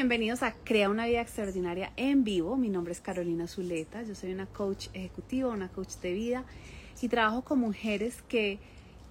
bienvenidos 0.00 0.42
a 0.42 0.54
Crea 0.54 0.88
una 0.88 1.04
vida 1.04 1.20
extraordinaria 1.20 1.92
en 1.98 2.24
vivo. 2.24 2.56
Mi 2.56 2.70
nombre 2.70 2.90
es 2.90 3.02
Carolina 3.02 3.46
Zuleta, 3.46 4.02
yo 4.02 4.14
soy 4.14 4.32
una 4.32 4.46
coach 4.46 4.86
ejecutiva, 4.94 5.50
una 5.50 5.68
coach 5.68 5.96
de 5.96 6.14
vida 6.14 6.44
y 7.02 7.08
trabajo 7.08 7.42
con 7.42 7.58
mujeres 7.58 8.22
que 8.26 8.58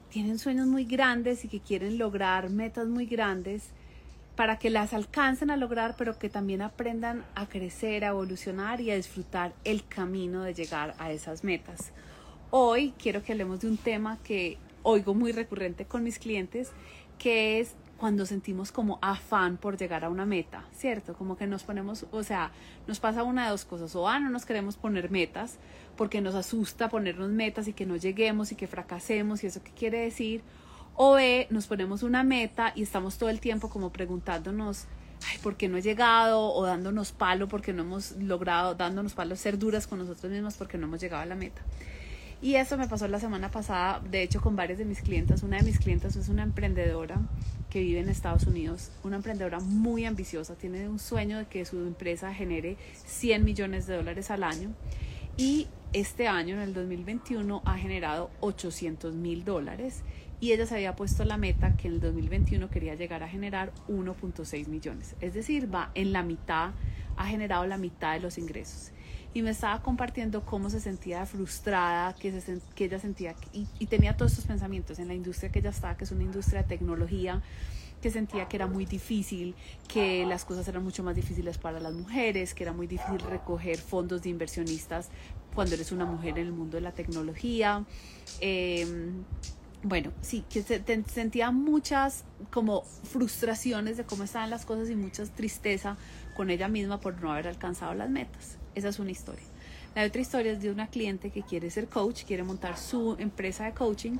tienen 0.09 0.39
sueños 0.39 0.65
muy 0.65 0.85
grandes 0.85 1.45
y 1.45 1.47
que 1.47 1.59
quieren 1.59 1.99
lograr 1.99 2.49
metas 2.49 2.87
muy 2.87 3.05
grandes 3.05 3.69
para 4.35 4.57
que 4.57 4.71
las 4.71 4.95
alcancen 4.95 5.51
a 5.51 5.57
lograr, 5.57 5.93
pero 5.95 6.17
que 6.17 6.27
también 6.27 6.63
aprendan 6.63 7.23
a 7.35 7.45
crecer, 7.47 8.03
a 8.03 8.07
evolucionar 8.07 8.81
y 8.81 8.89
a 8.89 8.95
disfrutar 8.95 9.53
el 9.65 9.85
camino 9.87 10.41
de 10.41 10.55
llegar 10.55 10.95
a 10.97 11.11
esas 11.11 11.43
metas. 11.43 11.91
Hoy 12.49 12.95
quiero 12.97 13.21
que 13.21 13.33
hablemos 13.33 13.59
de 13.59 13.67
un 13.67 13.77
tema 13.77 14.17
que 14.23 14.57
oigo 14.81 15.13
muy 15.13 15.33
recurrente 15.33 15.85
con 15.85 16.03
mis 16.03 16.17
clientes, 16.17 16.71
que 17.19 17.59
es 17.59 17.75
cuando 17.99 18.25
sentimos 18.25 18.71
como 18.71 18.97
afán 19.01 19.57
por 19.57 19.77
llegar 19.77 20.05
a 20.05 20.09
una 20.09 20.25
meta, 20.25 20.63
¿cierto? 20.73 21.13
Como 21.13 21.37
que 21.37 21.47
nos 21.47 21.63
ponemos, 21.63 22.05
o 22.11 22.23
sea, 22.23 22.51
nos 22.87 22.99
pasa 22.99 23.23
una 23.23 23.43
de 23.45 23.51
dos 23.51 23.65
cosas, 23.65 23.95
o 23.95 24.07
A, 24.07 24.19
no 24.19 24.29
nos 24.29 24.45
queremos 24.45 24.77
poner 24.77 25.11
metas 25.11 25.59
porque 25.97 26.21
nos 26.21 26.33
asusta 26.33 26.89
ponernos 26.89 27.29
metas 27.29 27.67
y 27.67 27.73
que 27.73 27.85
no 27.85 27.97
lleguemos 27.97 28.51
y 28.51 28.55
que 28.55 28.67
fracasemos 28.67 29.43
y 29.43 29.47
eso 29.47 29.61
qué 29.61 29.71
quiere 29.71 29.99
decir, 29.99 30.41
o 30.95 31.13
B, 31.13 31.47
nos 31.49 31.67
ponemos 31.67 32.01
una 32.01 32.23
meta 32.23 32.71
y 32.73 32.83
estamos 32.83 33.17
todo 33.17 33.29
el 33.29 33.39
tiempo 33.39 33.69
como 33.69 33.91
preguntándonos, 33.91 34.85
ay, 35.29 35.37
¿por 35.39 35.57
qué 35.57 35.67
no 35.67 35.77
he 35.77 35.81
llegado? 35.81 36.53
O 36.53 36.65
dándonos 36.65 37.11
palo 37.11 37.47
porque 37.47 37.73
no 37.73 37.83
hemos 37.83 38.13
logrado, 38.13 38.75
dándonos 38.75 39.13
palo, 39.13 39.35
ser 39.35 39.59
duras 39.59 39.87
con 39.87 39.99
nosotros 39.99 40.31
mismos 40.31 40.55
porque 40.55 40.77
no 40.77 40.87
hemos 40.87 41.01
llegado 41.01 41.23
a 41.23 41.25
la 41.25 41.35
meta. 41.35 41.61
Y 42.41 42.55
eso 42.55 42.77
me 42.77 42.87
pasó 42.87 43.07
la 43.07 43.19
semana 43.19 43.51
pasada, 43.51 43.99
de 43.99 44.23
hecho, 44.23 44.39
con 44.41 44.55
varias 44.55 44.79
de 44.79 44.85
mis 44.85 45.01
clientas. 45.01 45.43
Una 45.43 45.57
de 45.57 45.63
mis 45.63 45.77
clientas 45.77 46.15
es 46.15 46.29
una 46.29 46.43
emprendedora 46.43 47.19
que 47.69 47.81
vive 47.81 47.99
en 47.99 48.09
Estados 48.09 48.45
Unidos, 48.45 48.91
una 49.03 49.17
emprendedora 49.17 49.59
muy 49.59 50.05
ambiciosa, 50.05 50.55
tiene 50.55 50.87
un 50.89 50.99
sueño 50.99 51.37
de 51.37 51.45
que 51.45 51.65
su 51.65 51.77
empresa 51.79 52.33
genere 52.33 52.77
100 53.05 53.43
millones 53.43 53.85
de 53.85 53.95
dólares 53.97 54.31
al 54.31 54.43
año 54.43 54.71
y 55.37 55.67
este 55.93 56.27
año, 56.27 56.55
en 56.55 56.61
el 56.61 56.73
2021, 56.73 57.61
ha 57.63 57.77
generado 57.77 58.29
800 58.41 59.15
mil 59.15 59.45
dólares 59.45 60.03
y 60.41 60.51
ella 60.51 60.65
se 60.65 60.75
había 60.75 60.95
puesto 60.95 61.23
la 61.23 61.37
meta 61.37 61.75
que 61.77 61.87
en 61.87 61.95
el 61.95 61.99
2021 62.01 62.69
quería 62.69 62.95
llegar 62.95 63.23
a 63.23 63.27
generar 63.27 63.71
1.6 63.87 64.67
millones. 64.67 65.15
Es 65.21 65.33
decir, 65.33 65.73
va 65.73 65.91
en 65.95 66.13
la 66.13 66.23
mitad, 66.23 66.71
ha 67.19 67.27
generado 67.27 67.67
la 67.67 67.77
mitad 67.77 68.13
de 68.13 68.21
los 68.21 68.37
ingresos 68.37 68.91
y 69.33 69.41
me 69.41 69.51
estaba 69.51 69.83
compartiendo 69.83 70.43
cómo 70.43 70.69
se 70.69 70.79
sentía 70.79 71.25
frustrada, 71.25 72.15
que, 72.15 72.41
se, 72.41 72.59
que 72.73 72.85
ella 72.85 72.97
sentía, 72.97 73.35
y, 73.53 73.85
tenía 73.85 74.17
todos 74.17 74.31
estos 74.31 74.47
pensamientos 74.47 74.97
en 74.99 75.07
la 75.07 75.13
industria 75.13 75.51
que 75.51 75.59
ella 75.59 75.69
estaba, 75.69 75.95
que 75.97 76.05
es 76.05 76.11
una 76.11 76.23
industria 76.23 76.63
de 76.63 76.69
tecnología, 76.69 77.43
que 78.01 78.09
sentía 78.09 78.47
que 78.47 78.55
era 78.55 78.65
muy 78.65 78.85
difícil, 78.85 79.53
que 79.87 80.25
las 80.25 80.45
cosas 80.45 80.67
eran 80.67 80.83
mucho 80.83 81.03
más 81.03 81.15
difíciles 81.15 81.57
para 81.57 81.79
las 81.79 81.93
mujeres, 81.93 82.53
que 82.53 82.63
era 82.63 82.71
muy 82.71 82.87
difícil 82.87 83.19
recoger 83.19 83.77
fondos 83.77 84.23
de 84.23 84.29
inversionistas 84.29 85.09
cuando 85.53 85.75
eres 85.75 85.91
una 85.91 86.05
mujer 86.05 86.39
en 86.39 86.47
el 86.47 86.53
mundo 86.53 86.77
de 86.77 86.81
la 86.81 86.93
tecnología. 86.93 87.83
Eh, 88.39 89.11
bueno, 89.81 90.11
sí, 90.21 90.43
que 90.49 90.61
se, 90.61 90.83
sentía 91.05 91.51
muchas 91.51 92.25
como 92.51 92.83
frustraciones 92.83 93.95
de 93.95 94.03
cómo 94.03 94.23
estaban 94.23 94.49
las 94.49 94.65
cosas 94.65 94.89
y 94.89 94.95
mucha 94.95 95.23
tristeza 95.25 95.97
con 96.39 96.49
ella 96.49 96.69
misma 96.69 97.01
por 97.01 97.21
no 97.21 97.33
haber 97.33 97.49
alcanzado 97.49 97.93
las 97.95 98.09
metas. 98.09 98.55
Esa 98.73 98.87
es 98.87 98.99
una 98.99 99.11
historia. 99.11 99.43
La 99.93 100.05
otra 100.05 100.21
historia 100.21 100.53
es 100.53 100.61
de 100.61 100.71
una 100.71 100.87
cliente 100.87 101.31
que 101.31 101.41
quiere 101.41 101.69
ser 101.69 101.89
coach, 101.89 102.23
quiere 102.23 102.43
montar 102.43 102.77
su 102.77 103.17
empresa 103.19 103.65
de 103.65 103.73
coaching 103.73 104.19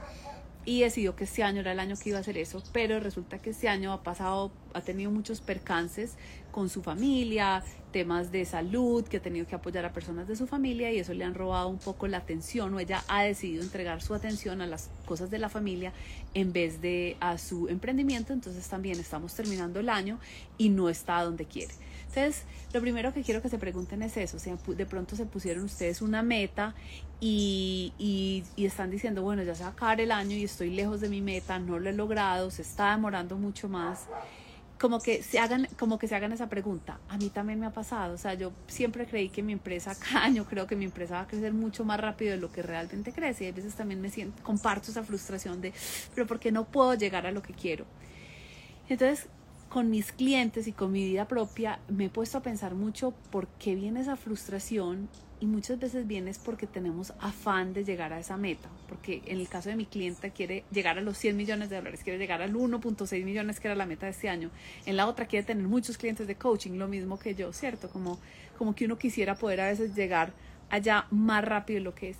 y 0.66 0.82
decidió 0.82 1.16
que 1.16 1.24
este 1.24 1.44
año 1.44 1.62
era 1.62 1.72
el 1.72 1.80
año 1.80 1.96
que 1.96 2.10
iba 2.10 2.18
a 2.18 2.22
hacer 2.22 2.38
eso, 2.38 2.62
pero 2.74 3.00
resulta 3.00 3.38
que 3.38 3.52
este 3.52 3.70
año 3.70 3.94
ha 3.94 4.04
pasado, 4.04 4.52
ha 4.74 4.82
tenido 4.82 5.12
muchos 5.12 5.40
percances 5.40 6.16
con 6.52 6.68
su 6.68 6.84
familia, 6.84 7.64
temas 7.94 8.34
de 8.34 8.44
salud, 8.44 9.06
que 9.06 9.16
ha 9.16 9.22
tenido 9.22 9.48
que 9.48 9.56
apoyar 9.56 9.86
a 9.86 9.94
personas 9.94 10.28
de 10.28 10.36
su 10.36 10.46
familia 10.46 10.92
y 10.92 11.00
eso 11.00 11.14
le 11.14 11.24
han 11.24 11.36
robado 11.36 11.70
un 11.70 11.80
poco 11.80 12.06
la 12.08 12.18
atención 12.18 12.74
o 12.74 12.82
ella 12.82 13.02
ha 13.08 13.24
decidido 13.24 13.64
entregar 13.64 14.02
su 14.02 14.14
atención 14.14 14.62
a 14.62 14.68
las 14.68 14.90
cosas 15.06 15.32
de 15.32 15.40
la 15.40 15.48
familia 15.48 15.94
en 16.34 16.52
vez 16.52 16.82
de 16.82 17.16
a 17.22 17.38
su 17.38 17.70
emprendimiento, 17.70 18.34
entonces 18.34 18.68
también 18.68 19.00
estamos 19.00 19.34
terminando 19.36 19.80
el 19.80 19.88
año 19.88 20.20
y 20.58 20.68
no 20.68 20.90
está 20.90 21.24
donde 21.24 21.46
quiere. 21.46 21.74
Entonces, 22.10 22.44
lo 22.74 22.82
primero 22.82 23.14
que 23.14 23.22
quiero 23.22 23.40
que 23.40 23.50
se 23.50 23.60
pregunten 23.60 24.02
es 24.02 24.18
eso, 24.18 24.38
o 24.38 24.74
de 24.74 24.86
pronto 24.88 25.16
se 25.16 25.26
pusieron 25.26 25.64
ustedes 25.64 26.02
una 26.02 26.24
meta 26.24 26.74
y, 27.20 27.94
y, 28.00 28.44
y, 28.56 28.66
están 28.66 28.90
diciendo, 28.90 29.22
bueno, 29.22 29.44
ya 29.44 29.54
se 29.54 29.62
va 29.62 29.70
a 29.70 29.72
acabar 29.74 30.02
el 30.02 30.12
año 30.12 30.36
y 30.36 30.44
estoy 30.44 30.72
lejos 30.72 31.02
de 31.02 31.10
mi 31.10 31.22
meta, 31.22 31.60
no 31.60 31.78
lo 31.78 31.88
he 31.88 31.94
logrado, 31.94 32.50
se 32.50 32.64
está 32.64 32.92
demorando 32.92 33.38
mucho 33.38 33.70
más. 33.70 34.08
Como 34.80 35.00
que, 35.00 35.22
se 35.22 35.38
hagan, 35.38 35.68
como 35.78 36.00
que 36.00 36.08
se 36.08 36.16
hagan 36.16 36.32
esa 36.32 36.48
pregunta. 36.48 37.00
A 37.10 37.18
mí 37.18 37.30
también 37.30 37.60
me 37.60 37.66
ha 37.66 37.74
pasado. 37.74 38.14
O 38.14 38.18
sea, 38.18 38.34
yo 38.34 38.54
siempre 38.68 39.06
creí 39.06 39.30
que 39.30 39.44
mi 39.44 39.52
empresa, 39.52 39.94
cada 40.00 40.24
año 40.26 40.46
creo 40.46 40.66
que 40.66 40.76
mi 40.76 40.86
empresa 40.86 41.16
va 41.16 41.22
a 41.22 41.28
crecer 41.28 41.54
mucho 41.54 41.86
más 41.86 42.00
rápido 42.00 42.32
de 42.32 42.38
lo 42.38 42.52
que 42.52 42.64
realmente 42.64 43.12
crece. 43.12 43.44
Y 43.44 43.48
a 43.50 43.52
veces 43.52 43.76
también 43.76 44.02
me 44.02 44.10
siento, 44.10 44.42
comparto 44.42 44.90
esa 44.90 45.04
frustración 45.04 45.62
de, 45.62 45.74
pero 46.16 46.26
¿por 46.26 46.40
qué 46.40 46.52
no 46.52 46.66
puedo 46.66 46.96
llegar 46.96 47.28
a 47.28 47.32
lo 47.32 47.44
que 47.44 47.54
quiero? 47.54 47.86
Entonces, 48.88 49.28
con 49.70 49.92
mis 49.92 50.12
clientes 50.12 50.68
y 50.68 50.72
con 50.72 50.92
mi 50.92 51.06
vida 51.06 51.28
propia 51.28 51.80
me 51.88 52.06
he 52.06 52.10
puesto 52.10 52.40
a 52.40 52.42
pensar 52.42 52.74
mucho 52.74 53.14
por 53.32 53.48
qué 53.48 53.76
viene 53.76 54.02
esa 54.02 54.16
frustración 54.16 55.08
y 55.40 55.46
muchas 55.46 55.80
veces 55.80 56.06
viene 56.08 56.32
es 56.32 56.40
porque 56.40 56.68
tenemos 56.68 57.14
afán 57.20 57.74
de 57.74 57.86
llegar 57.86 58.12
a 58.12 58.20
esa 58.20 58.36
meta, 58.36 58.68
porque 58.90 59.22
en 59.26 59.40
el 59.40 59.48
caso 59.48 59.70
de 59.70 59.76
mi 59.76 59.86
cliente 59.86 60.32
quiere 60.32 60.66
llegar 60.72 60.98
a 60.98 61.02
los 61.02 61.18
100 61.18 61.38
millones 61.38 61.70
de 61.70 61.78
dólares, 61.78 62.04
quiere 62.04 62.20
llegar 62.20 62.42
al 62.42 62.54
1.6 62.54 63.24
millones 63.24 63.60
que 63.60 63.68
era 63.68 63.76
la 63.76 63.86
meta 63.86 64.08
de 64.08 64.12
este 64.12 64.28
año, 64.28 64.50
en 64.86 64.98
la 64.98 65.08
otra 65.08 65.28
quiere 65.28 65.46
tener 65.46 65.66
muchos 65.68 65.98
clientes 65.98 66.28
de 66.28 66.36
coaching, 66.36 66.72
lo 66.72 66.88
mismo 66.88 67.20
que 67.20 67.36
yo, 67.36 67.54
¿cierto? 67.54 67.90
Como, 67.90 68.20
como 68.58 68.76
que 68.76 68.86
uno 68.86 68.98
quisiera 68.98 69.36
poder 69.36 69.62
a 69.62 69.68
veces 69.68 69.96
llegar 69.96 70.34
allá 70.70 71.06
más 71.12 71.46
rápido 71.46 71.78
de 71.78 71.84
lo 71.84 71.96
que 71.96 72.10
es. 72.10 72.18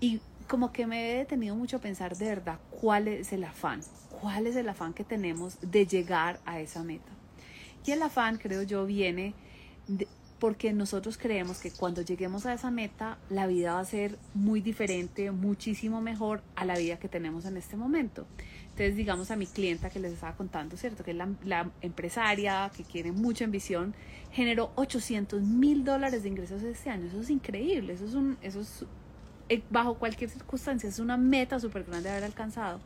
Y 0.00 0.20
como 0.48 0.72
que 0.72 0.86
me 0.86 1.12
he 1.12 1.18
detenido 1.18 1.54
mucho 1.54 1.76
a 1.76 1.80
pensar 1.80 2.16
de 2.16 2.26
verdad 2.26 2.58
cuál 2.70 3.06
es 3.06 3.32
el 3.32 3.44
afán, 3.44 3.82
cuál 4.22 4.46
es 4.46 4.54
el 4.54 4.68
afán 4.68 4.94
que 4.94 5.02
tenemos 5.02 5.58
de 5.60 5.84
llegar 5.84 6.38
a 6.46 6.60
esa 6.60 6.84
meta. 6.84 7.10
Y 7.84 7.90
el 7.90 8.00
afán, 8.02 8.38
creo 8.38 8.62
yo, 8.62 8.86
viene 8.86 9.34
porque 10.38 10.72
nosotros 10.72 11.18
creemos 11.18 11.58
que 11.58 11.72
cuando 11.72 12.02
lleguemos 12.02 12.46
a 12.46 12.54
esa 12.54 12.70
meta, 12.70 13.18
la 13.30 13.48
vida 13.48 13.74
va 13.74 13.80
a 13.80 13.84
ser 13.84 14.16
muy 14.32 14.60
diferente, 14.60 15.32
muchísimo 15.32 16.00
mejor 16.00 16.40
a 16.54 16.64
la 16.64 16.78
vida 16.78 17.00
que 17.00 17.08
tenemos 17.08 17.46
en 17.46 17.56
este 17.56 17.76
momento. 17.76 18.24
Entonces, 18.70 18.94
digamos 18.94 19.32
a 19.32 19.36
mi 19.36 19.46
clienta 19.46 19.90
que 19.90 19.98
les 19.98 20.12
estaba 20.12 20.36
contando, 20.36 20.76
¿cierto? 20.76 21.02
Que 21.02 21.10
es 21.10 21.16
la, 21.16 21.70
empresaria 21.80 22.70
que 22.76 22.84
tiene 22.84 23.10
mucha 23.10 23.44
ambición, 23.44 23.92
generó 24.30 24.70
800 24.76 25.42
mil 25.42 25.84
dólares 25.84 26.22
de 26.22 26.28
ingresos 26.28 26.62
este 26.62 26.90
año. 26.90 27.08
Eso 27.08 27.20
es 27.20 27.30
increíble, 27.30 27.94
eso 27.94 28.04
es 28.04 28.14
un, 28.14 28.38
eso 28.40 28.60
es 28.60 28.84
eh, 29.48 29.62
bajo 29.68 29.94
cualquier 29.94 30.30
circunstancia, 30.30 30.88
es 30.88 31.00
una 31.00 31.16
meta 31.16 31.58
súper 31.58 31.82
grande 31.82 32.04
de 32.04 32.10
haber 32.10 32.24
alcanzado. 32.24 32.80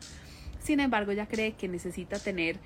Sin 0.67 0.81
embargo, 0.81 1.13
ella 1.13 1.29
cree 1.29 1.53
que 1.53 1.69
necesita 1.69 2.19
tener 2.19 2.57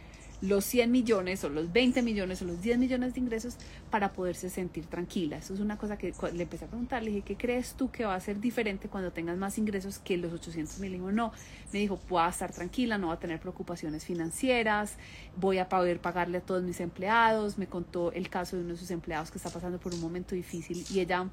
los 0.41 0.65
100 0.65 0.91
millones 0.91 1.45
o 1.45 1.51
los 1.51 1.71
20 1.71 2.01
millones 2.01 2.41
o 2.41 2.47
los 2.47 2.63
10 2.63 2.79
millones 2.79 3.13
de 3.13 3.21
ingresos 3.21 3.57
para 3.91 4.15
poderse 4.15 4.49
sentir 4.49 4.87
tranquila. 4.87 5.37
Eso 5.37 5.53
es 5.53 5.61
una 5.61 5.77
cosa 5.77 5.99
que 5.99 6.15
le 6.33 6.45
empecé 6.45 6.65
a 6.65 6.69
preguntar, 6.69 7.03
le 7.03 7.11
dije, 7.11 7.23
¿qué 7.27 7.37
crees 7.37 7.75
tú 7.75 7.91
que 7.91 8.07
va 8.07 8.15
a 8.15 8.21
ser 8.21 8.41
diferente 8.41 8.89
cuando 8.89 9.13
tengas 9.13 9.37
más 9.37 9.59
ingresos 9.59 9.99
que 9.99 10.17
los 10.17 10.33
800 10.33 10.79
mil? 10.79 10.99
no, 11.15 11.31
me 11.75 11.79
dijo, 11.79 12.01
voy 12.09 12.23
a 12.23 12.31
estar 12.31 12.51
tranquila, 12.55 12.97
no 12.97 13.09
voy 13.09 13.17
a 13.17 13.21
tener 13.21 13.39
preocupaciones 13.39 14.07
financieras, 14.07 14.97
voy 15.37 15.59
a 15.59 15.69
poder 15.69 16.01
pagarle 16.01 16.39
a 16.39 16.41
todos 16.41 16.63
mis 16.63 16.81
empleados. 16.81 17.59
Me 17.59 17.67
contó 17.67 18.13
el 18.13 18.31
caso 18.31 18.57
de 18.57 18.63
uno 18.63 18.73
de 18.73 18.79
sus 18.79 18.91
empleados 18.91 19.31
que 19.31 19.37
está 19.37 19.51
pasando 19.51 19.79
por 19.79 19.93
un 19.93 20.01
momento 20.01 20.35
difícil 20.35 20.87
y 20.91 21.01
ella 21.01 21.29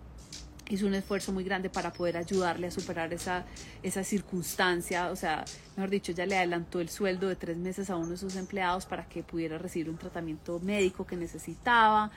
hizo 0.70 0.86
un 0.86 0.94
esfuerzo 0.94 1.32
muy 1.32 1.44
grande 1.44 1.70
para 1.70 1.94
poder 1.94 2.18
ayudarle 2.18 2.68
a 2.68 2.72
superar 2.72 3.14
esa, 3.14 3.46
esa 3.84 4.04
circunstancia. 4.04 5.10
O 5.12 5.16
sea, 5.16 5.46
mejor 5.76 5.90
dicho, 5.90 6.12
ya 6.12 6.26
le 6.26 6.38
adelantó 6.38 6.80
el 6.80 6.90
sueldo 6.90 7.28
de 7.28 7.36
tres 7.36 7.58
meses 7.58 7.90
a 7.90 7.96
uno 7.96 8.10
de 8.10 8.18
sus 8.18 8.36
empleados 8.36 8.86
para 8.86 9.08
que 9.08 9.24
pudiera 9.24 9.58
recibir 9.58 9.90
un 9.90 9.98
tratamiento 9.98 10.60
médico 10.60 11.06
que 11.06 11.16
necesitaba. 11.16 12.12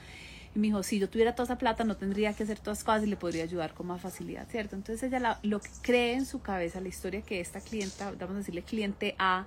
Y 0.53 0.59
me 0.59 0.67
dijo, 0.67 0.83
si 0.83 0.99
yo 0.99 1.09
tuviera 1.09 1.33
toda 1.33 1.45
esa 1.45 1.57
plata, 1.57 1.83
no 1.83 1.95
tendría 1.95 2.33
que 2.33 2.43
hacer 2.43 2.59
todas 2.59 2.79
las 2.79 2.83
cosas 2.83 3.03
y 3.03 3.07
le 3.07 3.15
podría 3.15 3.43
ayudar 3.43 3.73
con 3.73 3.87
más 3.87 4.01
facilidad, 4.01 4.47
¿cierto? 4.49 4.75
Entonces 4.75 5.01
ella 5.03 5.39
lo 5.43 5.61
que 5.61 5.69
cree 5.81 6.13
en 6.13 6.25
su 6.25 6.41
cabeza, 6.41 6.81
la 6.81 6.89
historia 6.89 7.21
que 7.21 7.39
esta 7.39 7.61
clienta, 7.61 8.11
vamos 8.19 8.35
a 8.35 8.39
decirle 8.39 8.63
cliente 8.63 9.15
A, 9.17 9.45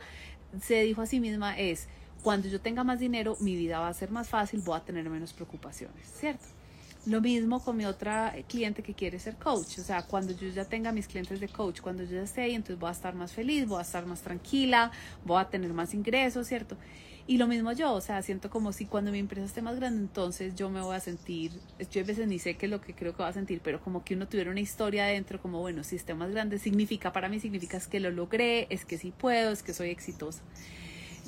se 0.63 0.83
dijo 0.83 1.03
a 1.03 1.07
sí 1.07 1.21
misma 1.21 1.59
es, 1.59 1.89
cuando 2.23 2.49
yo 2.49 2.59
tenga 2.59 2.85
más 2.85 3.01
dinero, 3.01 3.37
mi 3.41 3.55
vida 3.55 3.81
va 3.81 3.89
a 3.89 3.95
ser 3.95 4.11
más 4.11 4.29
fácil, 4.29 4.63
voy 4.63 4.79
a 4.79 4.81
tener 4.81 5.11
menos 5.11 5.35
preocupaciones, 5.35 6.07
¿cierto? 6.19 6.47
Lo 7.07 7.21
mismo 7.21 7.63
con 7.63 7.77
mi 7.77 7.85
otra 7.85 8.35
cliente 8.49 8.83
que 8.83 8.95
quiere 8.95 9.19
ser 9.19 9.37
coach. 9.37 9.79
O 9.79 9.83
sea, 9.83 10.03
cuando 10.05 10.33
yo 10.33 10.49
ya 10.49 10.65
tenga 10.65 10.91
mis 10.91 11.07
clientes 11.07 11.39
de 11.39 11.49
coach, 11.49 11.81
cuando 11.81 12.03
yo 12.03 12.13
ya 12.13 12.23
esté 12.23 12.43
ahí, 12.43 12.55
entonces 12.55 12.79
voy 12.79 12.89
a 12.89 12.93
estar 12.93 13.15
más 13.15 13.33
feliz, 13.33 13.67
voy 13.67 13.79
a 13.79 13.83
estar 13.83 14.07
más 14.07 14.23
tranquila, 14.23 14.91
voy 15.25 15.41
a 15.41 15.45
tener 15.45 15.73
más 15.75 15.93
ingresos, 15.93 16.47
¿cierto? 16.47 16.77
Y 17.27 17.39
lo 17.39 17.47
mismo 17.47 17.73
yo, 17.73 17.93
o 17.95 18.01
sea, 18.03 18.21
siento 18.23 18.51
como 18.51 18.73
si 18.73 18.85
cuando 18.85 19.11
mi 19.11 19.19
empresa 19.19 19.47
esté 19.47 19.63
más 19.63 19.77
grande, 19.77 20.01
entonces 20.01 20.55
yo 20.55 20.69
me 20.69 20.83
voy 20.83 20.95
a 20.95 21.01
sentir, 21.01 21.53
yo 21.91 22.03
a 22.03 22.05
veces 22.05 22.27
ni 22.29 22.39
sé 22.39 22.57
qué 22.57 22.67
es 22.67 22.71
lo 22.71 22.83
que 22.83 22.95
creo 22.95 23.17
que 23.17 23.23
va 23.23 23.29
a 23.29 23.33
sentir, 23.33 23.61
pero 23.63 23.81
como 23.81 24.05
que 24.05 24.15
uno 24.15 24.29
tuviera 24.29 24.51
una 24.51 24.61
historia 24.61 25.05
adentro, 25.05 25.41
como 25.41 25.61
bueno, 25.61 25.85
si 25.85 25.97
esté 25.97 26.13
más 26.13 26.31
grande, 26.31 26.59
significa, 26.59 27.13
para 27.13 27.31
mí 27.31 27.41
significa 27.41 27.79
es 27.79 27.87
que 27.87 27.99
lo 27.99 28.11
logré, 28.11 28.67
es 28.69 28.85
que 28.85 28.99
sí 28.99 29.11
puedo, 29.11 29.53
es 29.53 29.63
que 29.63 29.73
soy 29.73 29.89
exitosa. 29.89 30.43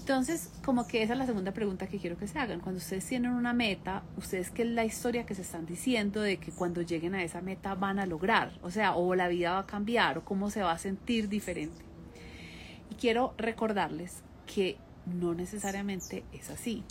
Entonces, 0.09 0.53
como 0.65 0.87
que 0.87 1.03
esa 1.03 1.15
es 1.15 1.19
la 1.19 1.27
segunda 1.27 1.51
pregunta 1.51 1.89
que 1.89 1.99
quiero 1.99 2.17
que 2.17 2.29
se 2.29 2.39
hagan. 2.39 2.61
Cuando 2.61 2.79
ustedes 2.79 3.05
tienen 3.05 3.33
una 3.33 3.53
meta, 3.53 4.05
ustedes 4.17 4.53
qué 4.53 4.63
es 4.63 4.69
la 4.69 4.85
historia 4.85 5.27
que 5.27 5.35
se 5.35 5.43
están 5.43 5.67
diciendo 5.67 6.21
de 6.21 6.37
que 6.37 6.53
cuando 6.53 6.81
lleguen 6.81 7.17
a 7.17 7.25
esa 7.25 7.41
meta 7.41 7.75
van 7.75 7.99
a 7.99 8.07
lograr, 8.07 8.53
o 8.63 8.71
sea, 8.71 8.95
o 8.95 9.17
la 9.17 9.27
vida 9.27 9.55
va 9.55 9.59
a 9.59 9.67
cambiar, 9.67 10.19
o 10.19 10.25
cómo 10.25 10.49
se 10.49 10.63
va 10.63 10.71
a 10.71 10.79
sentir 10.79 11.29
diferente. 11.29 11.85
Y 12.89 12.95
quiero 12.95 13.35
recordarles 13.37 14.23
que 14.47 14.77
no 15.07 15.35
necesariamente 15.35 16.23
es 16.33 16.51
así. 16.51 16.85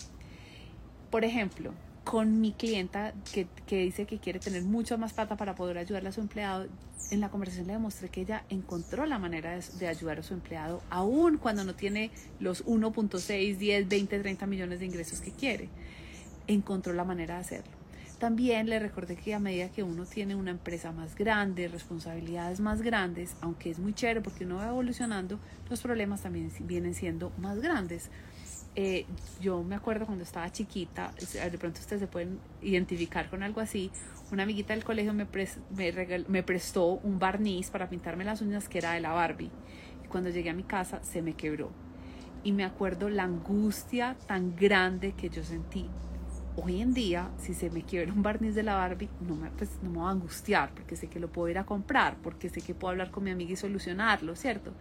Por 1.10 1.24
ejemplo, 1.24 1.74
con 2.06 2.40
mi 2.40 2.54
clienta 2.54 3.14
que, 3.34 3.48
que, 3.66 3.80
dice 3.80 4.06
que 4.06 4.20
quiere 4.20 4.40
tener 4.40 4.64
mucho 4.64 4.98
más 4.98 5.12
plata 5.12 5.36
para 5.36 5.56
poder 5.56 5.78
ayudarle 5.78 6.10
a 6.10 6.12
su 6.14 6.22
empleado, 6.22 6.68
en 7.12 7.20
la 7.20 7.30
conversación 7.30 7.68
le 7.68 7.74
demostré 7.74 8.10
que 8.10 8.22
ella 8.22 8.44
encontró 8.50 9.06
la 9.06 9.20
manera 9.20 9.60
de, 9.80 9.88
ayudar 9.88 10.20
a 10.20 10.24
su 10.24 10.34
empleado, 10.34 10.82
aún 10.90 11.38
cuando 11.38 11.64
no 11.64 11.76
tiene 11.76 12.12
los 12.40 12.66
1.6, 12.66 13.58
10, 13.58 13.88
20, 13.90 14.20
30 14.20 14.46
millones 14.48 14.80
de 14.80 14.86
ingresos 14.86 15.20
que 15.20 15.32
quiere. 15.32 15.70
Encontró 16.48 16.94
la 16.94 17.04
manera 17.04 17.36
de 17.36 17.42
hacerlo. 17.42 17.72
También 18.20 18.70
le 18.70 18.80
recordé 18.80 19.18
que 19.18 19.34
a 19.34 19.40
medida 19.40 19.70
que 19.70 19.84
uno 19.84 20.06
tiene 20.06 20.36
una 20.36 20.52
empresa 20.52 20.92
más 20.92 21.16
grande, 21.16 21.68
responsabilidades 21.68 22.60
más 22.60 22.82
grandes, 22.82 23.36
aunque 23.42 23.72
es 23.72 23.80
muy 23.80 23.94
chévere 23.94 24.22
porque 24.22 24.46
uno 24.46 24.56
va 24.56 24.70
evolucionando, 24.70 25.38
los 25.70 25.82
problemas 25.82 26.22
también 26.22 26.50
vienen 26.62 26.94
siendo 26.94 27.32
más 27.38 27.60
grandes. 27.60 28.10
Eh, 28.76 29.06
yo 29.40 29.64
me 29.64 29.76
acuerdo 29.76 30.06
cuando 30.06 30.24
estaba 30.24 30.52
chiquita, 30.52 31.14
de 31.32 31.58
pronto 31.58 31.80
ustedes 31.80 32.02
se 32.02 32.08
pueden 32.08 32.40
identificar 32.62 33.30
con 33.30 33.42
algo 33.42 33.62
así, 33.62 33.90
una 34.32 34.44
amiguita 34.44 34.74
del 34.74 34.84
colegio 34.84 35.14
me, 35.14 35.28
me, 36.28 36.44
prestó 36.44 36.86
un 36.86 37.20
barniz 37.20 37.70
para 37.70 37.90
pintarme 37.90 38.26
las 38.26 38.42
uñas 38.42 38.68
que 38.68 38.80
era 38.80 38.94
de 38.94 39.00
la 39.00 39.14
Barbie. 39.14 39.52
Y 40.04 40.08
cuando 40.08 40.30
llegué 40.30 40.50
a 40.50 40.54
mi 40.54 40.64
casa 40.64 41.02
se 41.04 41.22
me 41.22 41.34
quebró. 41.34 41.72
Y 42.44 42.52
me 42.52 42.64
acuerdo 42.64 43.10
la 43.10 43.24
angustia 43.24 44.18
tan 44.28 44.56
grande 44.56 45.14
que 45.14 45.30
yo 45.30 45.44
sentí 45.44 45.88
hoy 46.58 46.82
en 46.82 46.94
día, 46.94 47.30
si 47.38 47.54
se 47.54 47.70
me 47.70 47.84
quiebra 47.84 48.14
un 48.14 48.24
barniz 48.24 48.56
de 48.56 48.64
la 48.64 48.76
Barbie, 48.76 49.10
no 49.28 49.36
me, 49.36 49.50
pues, 49.52 49.70
no 49.82 49.90
me 49.90 50.00
va 50.00 50.10
a 50.10 50.12
angustiar, 50.12 50.72
porque 50.74 50.96
sé 50.96 51.08
que 51.08 51.20
lo 51.20 51.28
puedo 51.28 51.50
ir 51.50 51.58
a 51.58 51.66
comprar, 51.66 52.16
porque 52.24 52.50
sé 52.50 52.62
que 52.62 52.74
puedo 52.74 52.92
hablar 52.92 53.12
con 53.12 53.24
mi 53.24 53.32
amiga 53.32 53.54
y 53.54 53.56
solucionarlo, 53.56 54.36
¿cierto? 54.36 54.72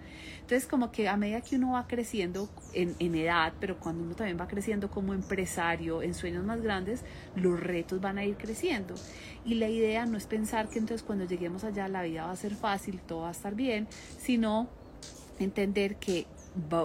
Entonces, 0.41 0.67
como 0.67 0.93
que 0.93 1.09
a 1.09 1.17
medida 1.17 1.41
que 1.41 1.57
uno 1.57 1.73
va 1.73 1.87
creciendo 1.87 2.49
en, 2.73 2.95
en 2.99 3.15
edad, 3.15 3.53
pero 3.61 3.79
cuando 3.79 4.05
uno 4.05 4.15
también 4.15 4.39
va 4.41 4.47
creciendo 4.47 4.91
como 4.91 5.15
empresario, 5.15 6.03
en 6.03 6.15
sueños 6.15 6.45
más 6.45 6.61
grandes, 6.61 7.03
los 7.35 7.59
retos 7.59 8.01
van 8.01 8.19
a 8.19 8.25
ir 8.25 8.37
creciendo. 8.37 8.95
Y 9.45 9.55
la 9.55 9.69
idea 9.69 10.07
no 10.07 10.17
es 10.17 10.27
pensar 10.27 10.69
que 10.69 10.79
entonces 10.79 11.05
cuando 11.05 11.25
lleguemos 11.25 11.65
allá 11.65 11.89
la 11.89 12.03
vida 12.03 12.27
va 12.27 12.33
a 12.33 12.37
ser 12.37 12.55
fácil, 12.55 13.01
todo 13.01 13.23
va 13.23 13.29
a 13.29 13.33
estar 13.33 13.55
bien, 13.55 13.89
sino 14.19 14.69
entender 15.39 15.97
que 15.97 16.27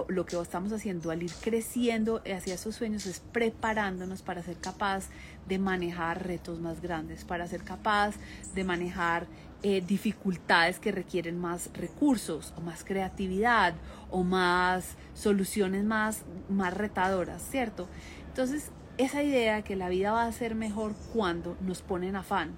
lo 0.08 0.26
que 0.26 0.40
estamos 0.40 0.72
haciendo 0.72 1.10
al 1.10 1.22
ir 1.22 1.32
creciendo 1.40 2.22
hacia 2.34 2.54
esos 2.54 2.74
sueños 2.74 3.06
es 3.06 3.20
preparándonos 3.20 4.22
para 4.22 4.42
ser 4.42 4.56
capaz 4.56 5.08
de 5.48 5.58
manejar 5.58 6.26
retos 6.26 6.60
más 6.60 6.80
grandes, 6.80 7.24
para 7.24 7.46
ser 7.46 7.62
capaz 7.62 8.16
de 8.54 8.64
manejar 8.64 9.26
eh, 9.62 9.82
dificultades 9.86 10.78
que 10.78 10.90
requieren 10.90 11.38
más 11.38 11.70
recursos 11.74 12.54
o 12.56 12.62
más 12.62 12.82
creatividad 12.82 13.74
o 14.10 14.24
más 14.24 14.96
soluciones 15.14 15.84
más, 15.84 16.24
más 16.48 16.74
retadoras, 16.74 17.42
¿cierto? 17.42 17.86
Entonces, 18.28 18.70
esa 18.96 19.22
idea 19.22 19.56
de 19.56 19.62
que 19.62 19.76
la 19.76 19.88
vida 19.88 20.12
va 20.12 20.24
a 20.24 20.32
ser 20.32 20.54
mejor 20.54 20.94
cuando 21.12 21.56
nos 21.60 21.82
ponen 21.82 22.16
afán, 22.16 22.56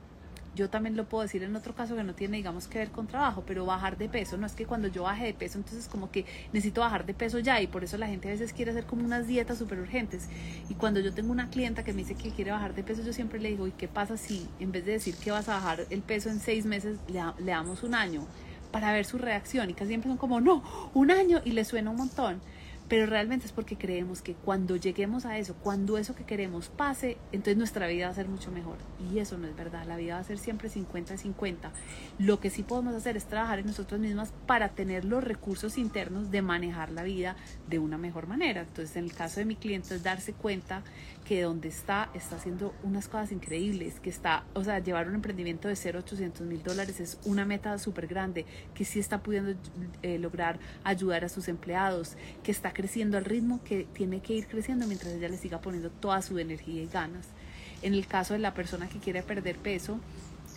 yo 0.54 0.68
también 0.68 0.96
lo 0.96 1.04
puedo 1.04 1.22
decir 1.22 1.42
en 1.42 1.54
otro 1.56 1.74
caso 1.74 1.96
que 1.96 2.04
no 2.04 2.14
tiene, 2.14 2.36
digamos, 2.36 2.66
que 2.66 2.78
ver 2.78 2.90
con 2.90 3.06
trabajo, 3.06 3.44
pero 3.46 3.64
bajar 3.64 3.96
de 3.96 4.08
peso, 4.08 4.36
no 4.36 4.46
es 4.46 4.52
que 4.52 4.66
cuando 4.66 4.88
yo 4.88 5.04
baje 5.04 5.26
de 5.26 5.34
peso, 5.34 5.58
entonces 5.58 5.88
como 5.88 6.10
que 6.10 6.26
necesito 6.52 6.80
bajar 6.82 7.06
de 7.06 7.14
peso 7.14 7.38
ya 7.38 7.60
y 7.60 7.66
por 7.66 7.84
eso 7.84 7.96
la 7.96 8.06
gente 8.06 8.28
a 8.28 8.32
veces 8.32 8.52
quiere 8.52 8.70
hacer 8.70 8.84
como 8.84 9.04
unas 9.04 9.26
dietas 9.26 9.58
súper 9.58 9.78
urgentes. 9.80 10.28
Y 10.68 10.74
cuando 10.74 11.00
yo 11.00 11.12
tengo 11.12 11.32
una 11.32 11.48
clienta 11.48 11.84
que 11.84 11.92
me 11.92 12.02
dice 12.02 12.14
que 12.14 12.30
quiere 12.30 12.50
bajar 12.50 12.74
de 12.74 12.82
peso, 12.82 13.02
yo 13.02 13.12
siempre 13.12 13.40
le 13.40 13.48
digo, 13.50 13.66
¿y 13.66 13.72
qué 13.72 13.88
pasa 13.88 14.16
si 14.16 14.48
en 14.60 14.72
vez 14.72 14.84
de 14.84 14.92
decir 14.92 15.14
que 15.16 15.30
vas 15.30 15.48
a 15.48 15.54
bajar 15.54 15.86
el 15.90 16.02
peso 16.02 16.28
en 16.28 16.40
seis 16.40 16.66
meses, 16.66 16.98
le, 17.08 17.22
le 17.38 17.52
damos 17.52 17.82
un 17.82 17.94
año? 17.94 18.26
para 18.70 18.90
ver 18.90 19.04
su 19.04 19.18
reacción 19.18 19.68
y 19.68 19.74
casi 19.74 19.88
siempre 19.88 20.08
son 20.08 20.16
como, 20.16 20.40
no, 20.40 20.62
un 20.94 21.10
año 21.10 21.42
y 21.44 21.52
le 21.52 21.62
suena 21.64 21.90
un 21.90 21.98
montón 21.98 22.40
pero 22.88 23.06
realmente 23.06 23.46
es 23.46 23.52
porque 23.52 23.76
creemos 23.76 24.20
que 24.20 24.34
cuando 24.34 24.76
lleguemos 24.76 25.24
a 25.24 25.38
eso, 25.38 25.54
cuando 25.54 25.98
eso 25.98 26.14
que 26.14 26.24
queremos 26.24 26.68
pase, 26.68 27.16
entonces 27.32 27.56
nuestra 27.56 27.86
vida 27.86 28.06
va 28.06 28.12
a 28.12 28.14
ser 28.14 28.28
mucho 28.28 28.50
mejor. 28.50 28.76
Y 29.12 29.18
eso 29.18 29.38
no 29.38 29.46
es 29.46 29.56
verdad, 29.56 29.86
la 29.86 29.96
vida 29.96 30.14
va 30.14 30.20
a 30.20 30.24
ser 30.24 30.38
siempre 30.38 30.68
50-50. 30.68 31.70
Lo 32.18 32.40
que 32.40 32.50
sí 32.50 32.62
podemos 32.62 32.94
hacer 32.94 33.16
es 33.16 33.24
trabajar 33.24 33.60
en 33.60 33.66
nosotros 33.66 34.00
mismas 34.00 34.32
para 34.46 34.68
tener 34.70 35.04
los 35.04 35.24
recursos 35.24 35.78
internos 35.78 36.30
de 36.30 36.42
manejar 36.42 36.90
la 36.90 37.02
vida 37.02 37.36
de 37.68 37.78
una 37.78 37.98
mejor 37.98 38.26
manera. 38.26 38.62
Entonces, 38.62 38.96
en 38.96 39.04
el 39.04 39.14
caso 39.14 39.40
de 39.40 39.46
mi 39.46 39.56
cliente 39.56 39.94
es 39.94 40.02
darse 40.02 40.32
cuenta 40.32 40.82
que 41.24 41.42
donde 41.42 41.68
está, 41.68 42.10
está 42.14 42.36
haciendo 42.36 42.74
unas 42.82 43.08
cosas 43.08 43.32
increíbles, 43.32 44.00
que 44.00 44.10
está, 44.10 44.44
o 44.54 44.64
sea, 44.64 44.78
llevar 44.80 45.08
un 45.08 45.14
emprendimiento 45.14 45.68
de 45.68 45.76
0 45.76 46.00
800 46.00 46.46
mil 46.46 46.62
dólares 46.62 47.00
es 47.00 47.18
una 47.24 47.44
meta 47.44 47.78
súper 47.78 48.06
grande, 48.06 48.44
que 48.74 48.84
sí 48.84 48.98
está 48.98 49.22
pudiendo 49.22 49.54
eh, 50.02 50.18
lograr 50.18 50.58
ayudar 50.84 51.24
a 51.24 51.28
sus 51.28 51.48
empleados, 51.48 52.16
que 52.42 52.50
está 52.50 52.72
creciendo 52.72 53.16
al 53.16 53.24
ritmo 53.24 53.62
que 53.64 53.86
tiene 53.92 54.20
que 54.20 54.34
ir 54.34 54.46
creciendo 54.46 54.86
mientras 54.86 55.12
ella 55.12 55.28
le 55.28 55.36
siga 55.36 55.60
poniendo 55.60 55.90
toda 55.90 56.22
su 56.22 56.38
energía 56.38 56.82
y 56.82 56.86
ganas. 56.86 57.28
En 57.82 57.94
el 57.94 58.06
caso 58.06 58.34
de 58.34 58.40
la 58.40 58.54
persona 58.54 58.88
que 58.88 58.98
quiere 58.98 59.22
perder 59.22 59.56
peso, 59.56 59.98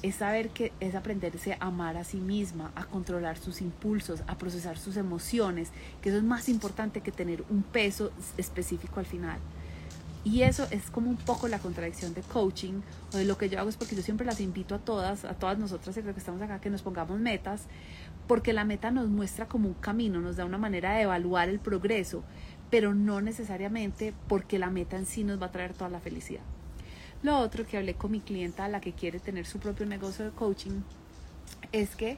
es 0.01 0.15
saber 0.15 0.49
que 0.49 0.71
es 0.79 0.93
aprenderse 0.93 1.53
a 1.53 1.65
amar 1.65 1.97
a 1.97 2.03
sí 2.03 2.17
misma, 2.17 2.71
a 2.75 2.85
controlar 2.85 3.37
sus 3.37 3.61
impulsos, 3.61 4.21
a 4.27 4.37
procesar 4.37 4.77
sus 4.77 4.97
emociones, 4.97 5.71
que 6.01 6.09
eso 6.09 6.19
es 6.19 6.23
más 6.23 6.49
importante 6.49 7.01
que 7.01 7.11
tener 7.11 7.43
un 7.49 7.63
peso 7.63 8.11
específico 8.37 8.99
al 8.99 9.05
final. 9.05 9.39
Y 10.25 10.41
eso 10.41 10.67
es 10.71 10.89
como 10.89 11.11
un 11.11 11.17
poco 11.17 11.47
la 11.47 11.59
contradicción 11.59 12.15
de 12.15 12.21
coaching 12.21 12.81
o 13.13 13.17
de 13.17 13.25
lo 13.25 13.37
que 13.37 13.47
yo 13.47 13.59
hago 13.59 13.69
es 13.69 13.77
porque 13.77 13.95
yo 13.95 14.01
siempre 14.01 14.25
las 14.25 14.41
invito 14.41 14.73
a 14.73 14.79
todas, 14.79 15.23
a 15.23 15.35
todas 15.35 15.59
nosotras 15.59 15.95
que 15.95 16.09
estamos 16.09 16.41
acá, 16.41 16.59
que 16.59 16.71
nos 16.71 16.81
pongamos 16.81 17.19
metas, 17.19 17.67
porque 18.27 18.51
la 18.51 18.65
meta 18.65 18.89
nos 18.89 19.07
muestra 19.07 19.47
como 19.47 19.67
un 19.67 19.75
camino, 19.75 20.19
nos 20.21 20.35
da 20.35 20.45
una 20.45 20.57
manera 20.57 20.95
de 20.95 21.03
evaluar 21.03 21.47
el 21.47 21.59
progreso, 21.59 22.23
pero 22.71 22.95
no 22.95 23.21
necesariamente 23.21 24.15
porque 24.27 24.57
la 24.57 24.71
meta 24.71 24.97
en 24.97 25.05
sí 25.05 25.23
nos 25.23 25.39
va 25.39 25.45
a 25.45 25.51
traer 25.51 25.73
toda 25.73 25.91
la 25.91 25.99
felicidad. 25.99 26.41
Lo 27.21 27.37
otro 27.37 27.67
que 27.67 27.77
hablé 27.77 27.93
con 27.93 28.09
mi 28.09 28.19
clienta, 28.19 28.67
la 28.67 28.81
que 28.81 28.93
quiere 28.93 29.19
tener 29.19 29.45
su 29.45 29.59
propio 29.59 29.85
negocio 29.85 30.25
de 30.25 30.31
coaching, 30.31 30.81
es 31.71 31.95
que, 31.95 32.17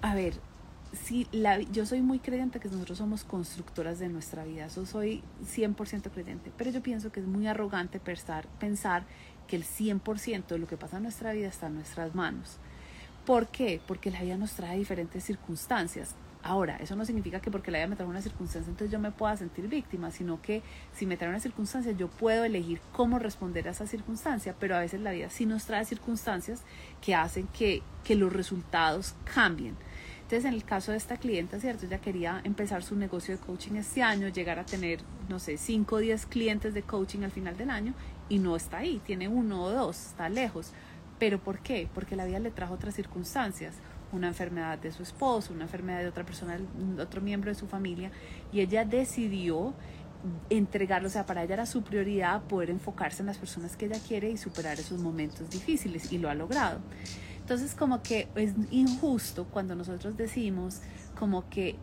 a 0.00 0.14
ver, 0.14 0.34
sí, 0.94 1.26
la, 1.32 1.60
yo 1.60 1.86
soy 1.86 2.00
muy 2.00 2.18
creyente 2.18 2.60
que 2.60 2.68
nosotros 2.68 2.98
somos 2.98 3.24
constructoras 3.24 3.98
de 3.98 4.08
nuestra 4.08 4.44
vida, 4.44 4.66
eso 4.66 4.86
soy 4.86 5.22
100% 5.44 6.10
creyente, 6.10 6.52
pero 6.56 6.70
yo 6.70 6.82
pienso 6.82 7.12
que 7.12 7.20
es 7.20 7.26
muy 7.26 7.46
arrogante 7.46 8.00
pensar, 8.00 8.46
pensar 8.58 9.04
que 9.46 9.56
el 9.56 9.64
100% 9.64 10.46
de 10.46 10.58
lo 10.58 10.66
que 10.66 10.76
pasa 10.76 10.96
en 10.96 11.04
nuestra 11.04 11.32
vida 11.32 11.48
está 11.48 11.66
en 11.66 11.74
nuestras 11.74 12.14
manos. 12.14 12.58
¿Por 13.26 13.48
qué? 13.48 13.80
Porque 13.86 14.10
la 14.10 14.22
vida 14.22 14.36
nos 14.36 14.52
trae 14.52 14.78
diferentes 14.78 15.24
circunstancias. 15.24 16.14
Ahora, 16.42 16.76
eso 16.76 16.94
no 16.94 17.06
significa 17.06 17.40
que 17.40 17.50
porque 17.50 17.70
la 17.70 17.78
vida 17.78 17.86
me 17.86 17.96
trae 17.96 18.06
una 18.06 18.20
circunstancia, 18.20 18.70
entonces 18.70 18.92
yo 18.92 18.98
me 18.98 19.10
pueda 19.10 19.34
sentir 19.34 19.66
víctima, 19.66 20.10
sino 20.10 20.42
que 20.42 20.62
si 20.92 21.06
me 21.06 21.16
trae 21.16 21.30
una 21.30 21.40
circunstancia, 21.40 21.92
yo 21.92 22.08
puedo 22.08 22.44
elegir 22.44 22.82
cómo 22.92 23.18
responder 23.18 23.66
a 23.66 23.70
esa 23.70 23.86
circunstancia, 23.86 24.54
pero 24.60 24.76
a 24.76 24.80
veces 24.80 25.00
la 25.00 25.12
vida 25.12 25.30
sí 25.30 25.46
nos 25.46 25.64
trae 25.64 25.86
circunstancias 25.86 26.62
que 27.00 27.14
hacen 27.14 27.46
que, 27.46 27.82
que 28.04 28.14
los 28.14 28.30
resultados 28.30 29.14
cambien. 29.32 29.74
Entonces, 30.34 30.48
en 30.48 30.56
el 30.56 30.64
caso 30.64 30.90
de 30.90 30.96
esta 30.96 31.16
clienta, 31.16 31.60
¿cierto? 31.60 31.86
Ella 31.86 32.00
quería 32.00 32.40
empezar 32.42 32.82
su 32.82 32.96
negocio 32.96 33.36
de 33.36 33.40
coaching 33.40 33.76
este 33.76 34.02
año, 34.02 34.26
llegar 34.26 34.58
a 34.58 34.66
tener, 34.66 34.98
no 35.28 35.38
sé, 35.38 35.56
5 35.56 35.94
o 35.94 35.98
10 36.00 36.26
clientes 36.26 36.74
de 36.74 36.82
coaching 36.82 37.20
al 37.20 37.30
final 37.30 37.56
del 37.56 37.70
año 37.70 37.94
y 38.28 38.40
no 38.40 38.56
está 38.56 38.78
ahí, 38.78 39.00
tiene 39.06 39.28
uno 39.28 39.62
o 39.62 39.70
dos, 39.70 40.06
está 40.06 40.28
lejos. 40.28 40.72
¿Pero 41.20 41.38
por 41.38 41.60
qué? 41.60 41.88
Porque 41.94 42.16
la 42.16 42.24
vida 42.24 42.40
le 42.40 42.50
trajo 42.50 42.74
otras 42.74 42.96
circunstancias, 42.96 43.76
una 44.10 44.26
enfermedad 44.26 44.76
de 44.76 44.90
su 44.90 45.04
esposo, 45.04 45.52
una 45.52 45.62
enfermedad 45.62 46.00
de 46.00 46.08
otra 46.08 46.24
persona, 46.24 46.58
otro 46.98 47.20
miembro 47.20 47.52
de 47.52 47.54
su 47.54 47.68
familia, 47.68 48.10
y 48.52 48.58
ella 48.58 48.84
decidió 48.84 49.72
entregarlo, 50.50 51.06
o 51.06 51.12
sea, 51.12 51.26
para 51.26 51.44
ella 51.44 51.54
era 51.54 51.66
su 51.66 51.82
prioridad 51.84 52.42
poder 52.42 52.70
enfocarse 52.70 53.22
en 53.22 53.26
las 53.26 53.38
personas 53.38 53.76
que 53.76 53.86
ella 53.86 54.00
quiere 54.00 54.30
y 54.30 54.36
superar 54.36 54.80
esos 54.80 54.98
momentos 54.98 55.48
difíciles, 55.48 56.12
y 56.12 56.18
lo 56.18 56.28
ha 56.28 56.34
logrado. 56.34 56.80
Entonces 57.44 57.74
como 57.74 58.02
que 58.02 58.26
es 58.36 58.54
injusto 58.70 59.44
cuando 59.44 59.74
nosotros 59.74 60.16
decimos 60.16 60.80
como 61.14 61.46
que 61.50 61.76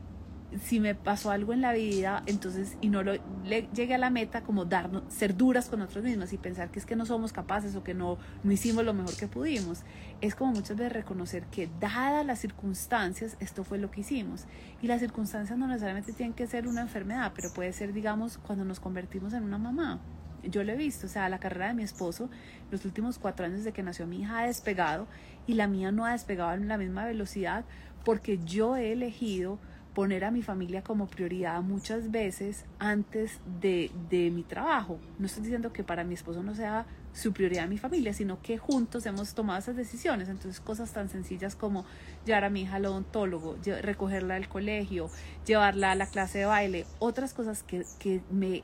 si 0.59 0.79
me 0.79 0.95
pasó 0.95 1.29
algo 1.29 1.53
en 1.53 1.61
la 1.61 1.71
vida, 1.71 2.23
entonces, 2.25 2.77
y 2.81 2.89
no 2.89 3.03
lo 3.03 3.13
le, 3.45 3.69
llegue 3.73 3.93
a 3.93 3.99
la 3.99 4.09
meta, 4.09 4.41
como 4.41 4.65
darnos, 4.65 5.03
ser 5.07 5.37
duras 5.37 5.69
con 5.69 5.79
nosotros 5.79 6.03
mismos 6.03 6.33
y 6.33 6.39
pensar 6.39 6.71
que 6.71 6.79
es 6.79 6.87
que 6.87 6.95
no 6.95 7.05
somos 7.05 7.31
capaces 7.31 7.75
o 7.75 7.83
que 7.83 7.93
no, 7.93 8.17
no 8.43 8.51
hicimos 8.51 8.83
lo 8.83 8.95
mejor 8.95 9.15
que 9.15 9.27
pudimos. 9.27 9.83
Es 10.19 10.33
como 10.33 10.51
muchas 10.53 10.77
veces 10.77 10.93
reconocer 10.93 11.45
que, 11.45 11.69
dadas 11.79 12.25
las 12.25 12.39
circunstancias, 12.39 13.37
esto 13.39 13.63
fue 13.63 13.77
lo 13.77 13.91
que 13.91 14.01
hicimos. 14.01 14.45
Y 14.81 14.87
las 14.87 14.99
circunstancias 14.99 15.59
no 15.59 15.67
necesariamente 15.67 16.11
tienen 16.11 16.33
que 16.33 16.47
ser 16.47 16.67
una 16.67 16.81
enfermedad, 16.81 17.33
pero 17.35 17.53
puede 17.53 17.71
ser, 17.71 17.93
digamos, 17.93 18.39
cuando 18.39 18.65
nos 18.65 18.79
convertimos 18.79 19.33
en 19.33 19.43
una 19.43 19.59
mamá 19.59 19.99
yo 20.43 20.63
lo 20.63 20.71
he 20.71 20.75
visto, 20.75 21.07
o 21.07 21.09
sea, 21.09 21.29
la 21.29 21.39
carrera 21.39 21.67
de 21.67 21.73
mi 21.73 21.83
esposo, 21.83 22.29
los 22.71 22.85
últimos 22.85 23.19
cuatro 23.19 23.45
años 23.45 23.59
desde 23.59 23.71
que 23.71 23.83
nació 23.83 24.07
mi 24.07 24.21
hija 24.21 24.39
ha 24.39 24.47
despegado 24.47 25.07
y 25.47 25.53
la 25.53 25.67
mía 25.67 25.91
no 25.91 26.05
ha 26.05 26.11
despegado 26.11 26.53
en 26.53 26.67
la 26.67 26.77
misma 26.77 27.05
velocidad 27.05 27.65
porque 28.03 28.39
yo 28.45 28.75
he 28.75 28.91
elegido 28.91 29.59
poner 29.93 30.23
a 30.23 30.31
mi 30.31 30.41
familia 30.41 30.83
como 30.83 31.07
prioridad 31.07 31.61
muchas 31.61 32.11
veces 32.11 32.65
antes 32.79 33.39
de, 33.59 33.91
de, 34.09 34.31
mi 34.31 34.43
trabajo. 34.43 34.99
No 35.19 35.25
estoy 35.25 35.43
diciendo 35.43 35.73
que 35.73 35.83
para 35.83 36.03
mi 36.03 36.13
esposo 36.13 36.43
no 36.43 36.55
sea 36.55 36.85
su 37.13 37.33
prioridad 37.33 37.67
mi 37.67 37.77
familia, 37.77 38.13
sino 38.13 38.41
que 38.41 38.57
juntos 38.57 39.05
hemos 39.05 39.33
tomado 39.33 39.59
esas 39.59 39.75
decisiones. 39.75 40.29
Entonces 40.29 40.61
cosas 40.61 40.93
tan 40.93 41.09
sencillas 41.09 41.55
como 41.55 41.85
llevar 42.25 42.45
a 42.45 42.49
mi 42.49 42.61
hija 42.61 42.77
al 42.77 42.85
odontólogo, 42.85 43.57
recogerla 43.81 44.35
del 44.35 44.47
colegio, 44.47 45.09
llevarla 45.45 45.91
a 45.91 45.95
la 45.95 46.05
clase 46.05 46.39
de 46.39 46.45
baile, 46.45 46.85
otras 46.99 47.33
cosas 47.33 47.63
que, 47.63 47.83
que 47.99 48.21
me 48.31 48.63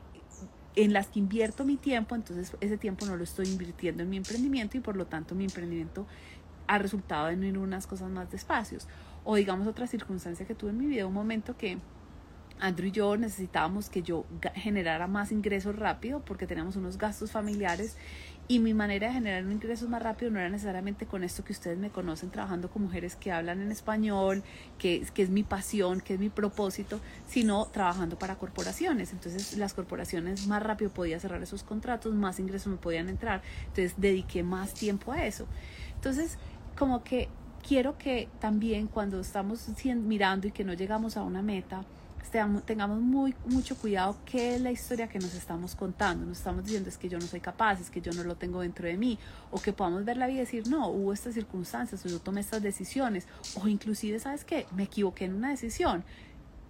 en 0.84 0.92
las 0.92 1.08
que 1.08 1.18
invierto 1.18 1.64
mi 1.64 1.76
tiempo, 1.76 2.14
entonces 2.14 2.56
ese 2.60 2.78
tiempo 2.78 3.04
no 3.04 3.16
lo 3.16 3.24
estoy 3.24 3.48
invirtiendo 3.48 4.04
en 4.04 4.10
mi 4.10 4.16
emprendimiento 4.16 4.76
y 4.76 4.80
por 4.80 4.94
lo 4.94 5.06
tanto 5.06 5.34
mi 5.34 5.44
emprendimiento 5.44 6.06
ha 6.68 6.78
resultado 6.78 7.30
en 7.30 7.42
ir 7.42 7.58
unas 7.58 7.88
cosas 7.88 8.10
más 8.10 8.30
despacios. 8.30 8.86
O 9.24 9.34
digamos 9.34 9.66
otra 9.66 9.88
circunstancia 9.88 10.46
que 10.46 10.54
tuve 10.54 10.70
en 10.70 10.78
mi 10.78 10.86
vida, 10.86 11.04
un 11.06 11.14
momento 11.14 11.56
que 11.56 11.78
Andrew 12.60 12.88
y 12.88 12.92
yo 12.92 13.16
necesitábamos 13.16 13.88
que 13.88 14.02
yo 14.02 14.24
generara 14.54 15.06
más 15.06 15.32
ingresos 15.32 15.76
rápido 15.76 16.20
porque 16.24 16.46
teníamos 16.46 16.76
unos 16.76 16.98
gastos 16.98 17.30
familiares 17.30 17.96
y 18.50 18.60
mi 18.60 18.72
manera 18.72 19.08
de 19.08 19.12
generar 19.12 19.44
un 19.44 19.52
ingreso 19.52 19.88
más 19.88 20.02
rápido 20.02 20.30
no 20.30 20.38
era 20.38 20.48
necesariamente 20.48 21.04
con 21.04 21.22
esto 21.22 21.44
que 21.44 21.52
ustedes 21.52 21.78
me 21.78 21.90
conocen 21.90 22.30
trabajando 22.30 22.70
con 22.70 22.82
mujeres 22.82 23.14
que 23.14 23.30
hablan 23.30 23.60
en 23.60 23.70
español, 23.70 24.42
que, 24.78 25.06
que 25.12 25.22
es 25.22 25.28
mi 25.28 25.42
pasión, 25.42 26.00
que 26.00 26.14
es 26.14 26.20
mi 26.20 26.30
propósito, 26.30 26.98
sino 27.26 27.66
trabajando 27.66 28.18
para 28.18 28.36
corporaciones. 28.36 29.12
Entonces 29.12 29.56
las 29.58 29.74
corporaciones 29.74 30.46
más 30.46 30.62
rápido 30.62 30.90
podía 30.90 31.20
cerrar 31.20 31.42
esos 31.42 31.62
contratos, 31.62 32.14
más 32.14 32.40
ingresos 32.40 32.72
me 32.72 32.78
podían 32.78 33.10
entrar. 33.10 33.42
Entonces 33.66 33.94
dediqué 33.98 34.42
más 34.42 34.72
tiempo 34.72 35.12
a 35.12 35.26
eso. 35.26 35.46
Entonces 35.96 36.38
como 36.74 37.04
que 37.04 37.28
quiero 37.66 37.98
que 37.98 38.28
también 38.40 38.86
cuando 38.86 39.20
estamos 39.20 39.68
mirando 39.84 40.46
y 40.46 40.52
que 40.52 40.64
no 40.64 40.72
llegamos 40.72 41.18
a 41.18 41.22
una 41.22 41.42
meta, 41.42 41.84
tengamos 42.30 43.00
muy, 43.00 43.34
mucho 43.46 43.76
cuidado 43.76 44.16
qué 44.24 44.54
es 44.54 44.60
la 44.60 44.70
historia 44.70 45.08
que 45.08 45.18
nos 45.18 45.34
estamos 45.34 45.74
contando. 45.74 46.26
Nos 46.26 46.38
estamos 46.38 46.64
diciendo 46.64 46.88
es 46.88 46.98
que 46.98 47.08
yo 47.08 47.18
no 47.18 47.26
soy 47.26 47.40
capaz, 47.40 47.80
es 47.80 47.90
que 47.90 48.00
yo 48.00 48.12
no 48.12 48.24
lo 48.24 48.36
tengo 48.36 48.60
dentro 48.60 48.86
de 48.86 48.96
mí, 48.96 49.18
o 49.50 49.60
que 49.60 49.72
podamos 49.72 50.04
ver 50.04 50.16
la 50.16 50.26
vida 50.26 50.38
y 50.38 50.40
decir, 50.40 50.68
no, 50.68 50.88
hubo 50.88 51.12
estas 51.12 51.34
circunstancias, 51.34 52.04
o 52.04 52.08
yo 52.08 52.20
tomé 52.20 52.40
estas 52.40 52.62
decisiones, 52.62 53.26
o 53.54 53.68
inclusive, 53.68 54.18
¿sabes 54.20 54.44
qué? 54.44 54.66
Me 54.74 54.84
equivoqué 54.84 55.24
en 55.24 55.34
una 55.34 55.50
decisión 55.50 56.04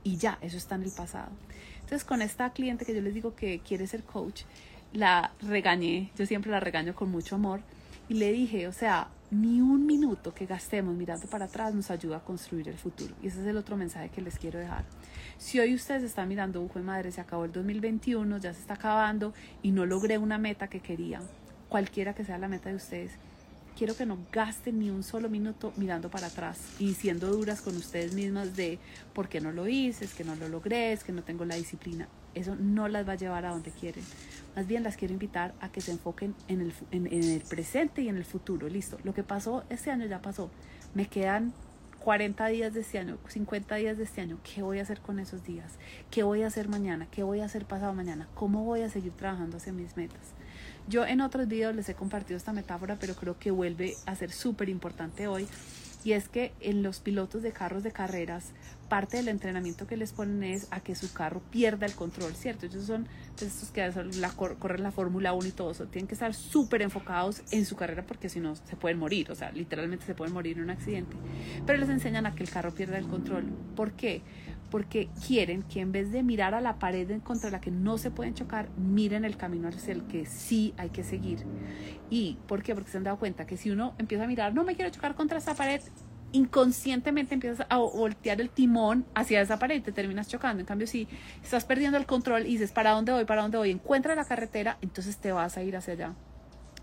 y 0.04 0.16
ya, 0.16 0.38
eso 0.40 0.56
está 0.56 0.76
en 0.76 0.84
el 0.84 0.92
pasado. 0.92 1.30
Entonces, 1.80 2.04
con 2.04 2.22
esta 2.22 2.50
cliente 2.52 2.84
que 2.84 2.94
yo 2.94 3.00
les 3.00 3.14
digo 3.14 3.34
que 3.34 3.60
quiere 3.60 3.86
ser 3.86 4.04
coach, 4.04 4.42
la 4.92 5.32
regañé, 5.40 6.10
yo 6.16 6.26
siempre 6.26 6.50
la 6.50 6.60
regaño 6.60 6.94
con 6.94 7.10
mucho 7.10 7.34
amor, 7.34 7.60
y 8.08 8.14
le 8.14 8.32
dije, 8.32 8.68
o 8.68 8.72
sea, 8.72 9.08
ni 9.30 9.60
un 9.60 9.84
minuto 9.84 10.32
que 10.32 10.46
gastemos 10.46 10.94
mirando 10.94 11.26
para 11.26 11.44
atrás 11.44 11.74
nos 11.74 11.90
ayuda 11.90 12.18
a 12.18 12.24
construir 12.24 12.68
el 12.68 12.78
futuro. 12.78 13.14
Y 13.22 13.26
ese 13.26 13.40
es 13.40 13.46
el 13.46 13.56
otro 13.56 13.76
mensaje 13.76 14.08
que 14.08 14.22
les 14.22 14.38
quiero 14.38 14.58
dejar. 14.58 14.84
Si 15.36 15.60
hoy 15.60 15.74
ustedes 15.74 16.02
están 16.02 16.28
mirando, 16.28 16.62
ujo 16.62 16.78
de 16.78 16.84
madre, 16.84 17.12
se 17.12 17.20
acabó 17.20 17.44
el 17.44 17.52
2021, 17.52 18.38
ya 18.38 18.54
se 18.54 18.60
está 18.60 18.74
acabando 18.74 19.34
y 19.62 19.72
no 19.72 19.86
logré 19.86 20.18
una 20.18 20.38
meta 20.38 20.68
que 20.68 20.80
quería, 20.80 21.20
cualquiera 21.68 22.14
que 22.14 22.24
sea 22.24 22.38
la 22.38 22.48
meta 22.48 22.70
de 22.70 22.76
ustedes, 22.76 23.12
quiero 23.76 23.96
que 23.96 24.06
no 24.06 24.18
gasten 24.32 24.78
ni 24.78 24.90
un 24.90 25.02
solo 25.02 25.28
minuto 25.28 25.72
mirando 25.76 26.10
para 26.10 26.28
atrás 26.28 26.58
y 26.78 26.94
siendo 26.94 27.28
duras 27.28 27.60
con 27.60 27.76
ustedes 27.76 28.14
mismas 28.14 28.56
de 28.56 28.78
por 29.12 29.28
qué 29.28 29.40
no 29.40 29.52
lo 29.52 29.68
hice, 29.68 30.06
es 30.06 30.14
que 30.14 30.24
no 30.24 30.34
lo 30.36 30.48
logré, 30.48 30.92
es 30.92 31.04
que 31.04 31.12
no 31.12 31.22
tengo 31.22 31.44
la 31.44 31.54
disciplina. 31.54 32.08
Eso 32.34 32.56
no 32.56 32.88
las 32.88 33.08
va 33.08 33.12
a 33.12 33.16
llevar 33.16 33.44
a 33.46 33.50
donde 33.50 33.70
quieren. 33.70 34.04
Más 34.56 34.66
bien 34.66 34.82
las 34.82 34.96
quiero 34.96 35.12
invitar 35.12 35.54
a 35.60 35.70
que 35.70 35.80
se 35.80 35.92
enfoquen 35.92 36.34
en 36.48 36.60
el, 36.60 36.72
en, 36.90 37.06
el 37.06 37.40
presente 37.42 38.02
y 38.02 38.08
en 38.08 38.16
el 38.16 38.24
futuro. 38.24 38.68
Listo, 38.68 38.98
lo 39.04 39.14
que 39.14 39.22
pasó 39.22 39.64
este 39.70 39.90
año 39.90 40.06
ya 40.06 40.20
pasó. 40.20 40.50
Me 40.94 41.06
quedan 41.06 41.52
40 42.00 42.46
días 42.46 42.72
de 42.72 42.80
este 42.80 42.98
año, 42.98 43.18
50 43.28 43.74
días 43.76 43.98
de 43.98 44.04
este 44.04 44.20
año, 44.20 44.38
¿qué 44.42 44.62
voy 44.62 44.78
a 44.78 44.82
hacer 44.82 45.00
con 45.00 45.18
esos 45.18 45.44
días? 45.44 45.72
¿Qué 46.10 46.22
voy 46.22 46.42
a 46.42 46.46
hacer 46.46 46.68
mañana? 46.68 47.06
¿Qué 47.10 47.22
voy 47.22 47.40
a 47.40 47.44
hacer 47.44 47.66
pasado 47.66 47.92
mañana? 47.92 48.28
¿Cómo 48.34 48.64
voy 48.64 48.82
a 48.82 48.88
seguir 48.88 49.12
trabajando 49.12 49.58
hacia 49.58 49.72
mis 49.72 49.96
metas? 49.96 50.32
Yo 50.88 51.04
en 51.04 51.20
otros 51.20 51.48
videos 51.48 51.74
les 51.74 51.88
he 51.88 51.94
compartido 51.94 52.38
esta 52.38 52.52
metáfora, 52.52 52.96
pero 52.98 53.14
creo 53.14 53.38
que 53.38 53.50
vuelve 53.50 53.94
a 54.06 54.14
ser 54.14 54.30
súper 54.32 54.70
importante 54.70 55.28
hoy. 55.28 55.46
Y 56.08 56.14
es 56.14 56.30
que 56.30 56.54
en 56.60 56.82
los 56.82 57.00
pilotos 57.00 57.42
de 57.42 57.52
carros 57.52 57.82
de 57.82 57.92
carreras 57.92 58.54
parte 58.88 59.18
del 59.18 59.28
entrenamiento 59.28 59.86
que 59.86 59.98
les 59.98 60.14
ponen 60.14 60.42
es 60.42 60.66
a 60.70 60.80
que 60.80 60.94
su 60.94 61.12
carro 61.12 61.42
pierda 61.50 61.84
el 61.84 61.92
control, 61.92 62.34
¿cierto? 62.34 62.64
Ellos 62.64 62.86
son 62.86 63.06
pues, 63.36 63.52
estos 63.52 63.68
que 63.68 63.86
la, 64.18 64.30
corren 64.30 64.82
la 64.82 64.90
Fórmula 64.90 65.34
1 65.34 65.48
y 65.48 65.50
todo 65.50 65.72
eso, 65.72 65.84
tienen 65.84 66.08
que 66.08 66.14
estar 66.14 66.32
súper 66.32 66.80
enfocados 66.80 67.42
en 67.50 67.66
su 67.66 67.76
carrera 67.76 68.06
porque 68.06 68.30
si 68.30 68.40
no 68.40 68.56
se 68.56 68.76
pueden 68.76 68.98
morir, 68.98 69.30
o 69.30 69.34
sea, 69.34 69.52
literalmente 69.52 70.06
se 70.06 70.14
pueden 70.14 70.32
morir 70.32 70.56
en 70.56 70.64
un 70.64 70.70
accidente. 70.70 71.14
Pero 71.66 71.78
les 71.78 71.90
enseñan 71.90 72.24
a 72.24 72.34
que 72.34 72.42
el 72.42 72.48
carro 72.48 72.74
pierda 72.74 72.96
el 72.96 73.06
control. 73.06 73.44
¿Por 73.76 73.92
qué? 73.92 74.22
Porque 74.70 75.08
quieren 75.26 75.62
que 75.62 75.80
en 75.80 75.92
vez 75.92 76.12
de 76.12 76.22
mirar 76.22 76.54
a 76.54 76.60
la 76.60 76.78
pared 76.78 77.20
contra 77.22 77.50
la 77.50 77.60
que 77.60 77.70
no 77.70 77.96
se 77.96 78.10
pueden 78.10 78.34
chocar, 78.34 78.68
miren 78.76 79.24
el 79.24 79.36
camino 79.36 79.68
hacia 79.68 79.92
el 79.92 80.02
que 80.04 80.26
sí 80.26 80.74
hay 80.76 80.90
que 80.90 81.02
seguir. 81.04 81.44
¿Y 82.10 82.38
por 82.46 82.62
qué? 82.62 82.74
Porque 82.74 82.90
se 82.90 82.98
han 82.98 83.04
dado 83.04 83.18
cuenta 83.18 83.46
que 83.46 83.56
si 83.56 83.70
uno 83.70 83.94
empieza 83.98 84.24
a 84.24 84.26
mirar, 84.26 84.54
no 84.54 84.64
me 84.64 84.76
quiero 84.76 84.90
chocar 84.90 85.14
contra 85.14 85.38
esa 85.38 85.54
pared, 85.54 85.80
inconscientemente 86.32 87.34
empiezas 87.34 87.66
a 87.70 87.78
voltear 87.78 88.40
el 88.40 88.50
timón 88.50 89.06
hacia 89.14 89.40
esa 89.40 89.58
pared 89.58 89.76
y 89.76 89.80
te 89.80 89.92
terminas 89.92 90.28
chocando. 90.28 90.60
En 90.60 90.66
cambio, 90.66 90.86
si 90.86 91.08
estás 91.42 91.64
perdiendo 91.64 91.98
el 91.98 92.06
control 92.06 92.42
y 92.42 92.50
dices, 92.50 92.72
¿para 92.72 92.90
dónde 92.90 93.12
voy? 93.12 93.24
¿Para 93.24 93.42
dónde 93.42 93.58
voy? 93.58 93.70
Encuentra 93.70 94.14
la 94.14 94.24
carretera, 94.24 94.78
entonces 94.82 95.16
te 95.16 95.32
vas 95.32 95.56
a 95.56 95.62
ir 95.62 95.76
hacia 95.76 95.94
allá. 95.94 96.14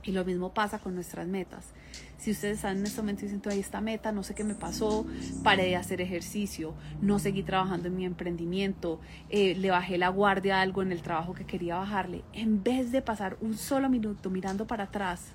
Y 0.05 0.11
lo 0.11 0.23
mismo 0.23 0.53
pasa 0.53 0.77
con 0.79 0.93
nuestras 0.93 1.27
metas. 1.27 1.73
Si 2.17 2.31
ustedes 2.31 2.57
están 2.57 2.77
en 2.77 2.85
este 2.85 3.01
momento 3.01 3.23
diciendo, 3.23 3.49
ahí 3.49 3.59
esta 3.59 3.81
meta, 3.81 4.11
no 4.11 4.23
sé 4.23 4.35
qué 4.35 4.43
me 4.43 4.53
pasó, 4.53 5.05
paré 5.43 5.65
de 5.65 5.75
hacer 5.75 5.99
ejercicio, 5.99 6.73
no 7.01 7.17
seguí 7.17 7.41
trabajando 7.43 7.87
en 7.87 7.95
mi 7.95 8.05
emprendimiento, 8.05 8.99
eh, 9.29 9.55
le 9.55 9.71
bajé 9.71 9.97
la 9.97 10.09
guardia 10.09 10.57
a 10.57 10.61
algo 10.61 10.81
en 10.81 10.91
el 10.91 11.01
trabajo 11.01 11.33
que 11.33 11.45
quería 11.45 11.77
bajarle, 11.77 12.23
en 12.33 12.63
vez 12.63 12.91
de 12.91 13.01
pasar 13.01 13.37
un 13.41 13.57
solo 13.57 13.89
minuto 13.89 14.29
mirando 14.29 14.67
para 14.67 14.85
atrás, 14.85 15.33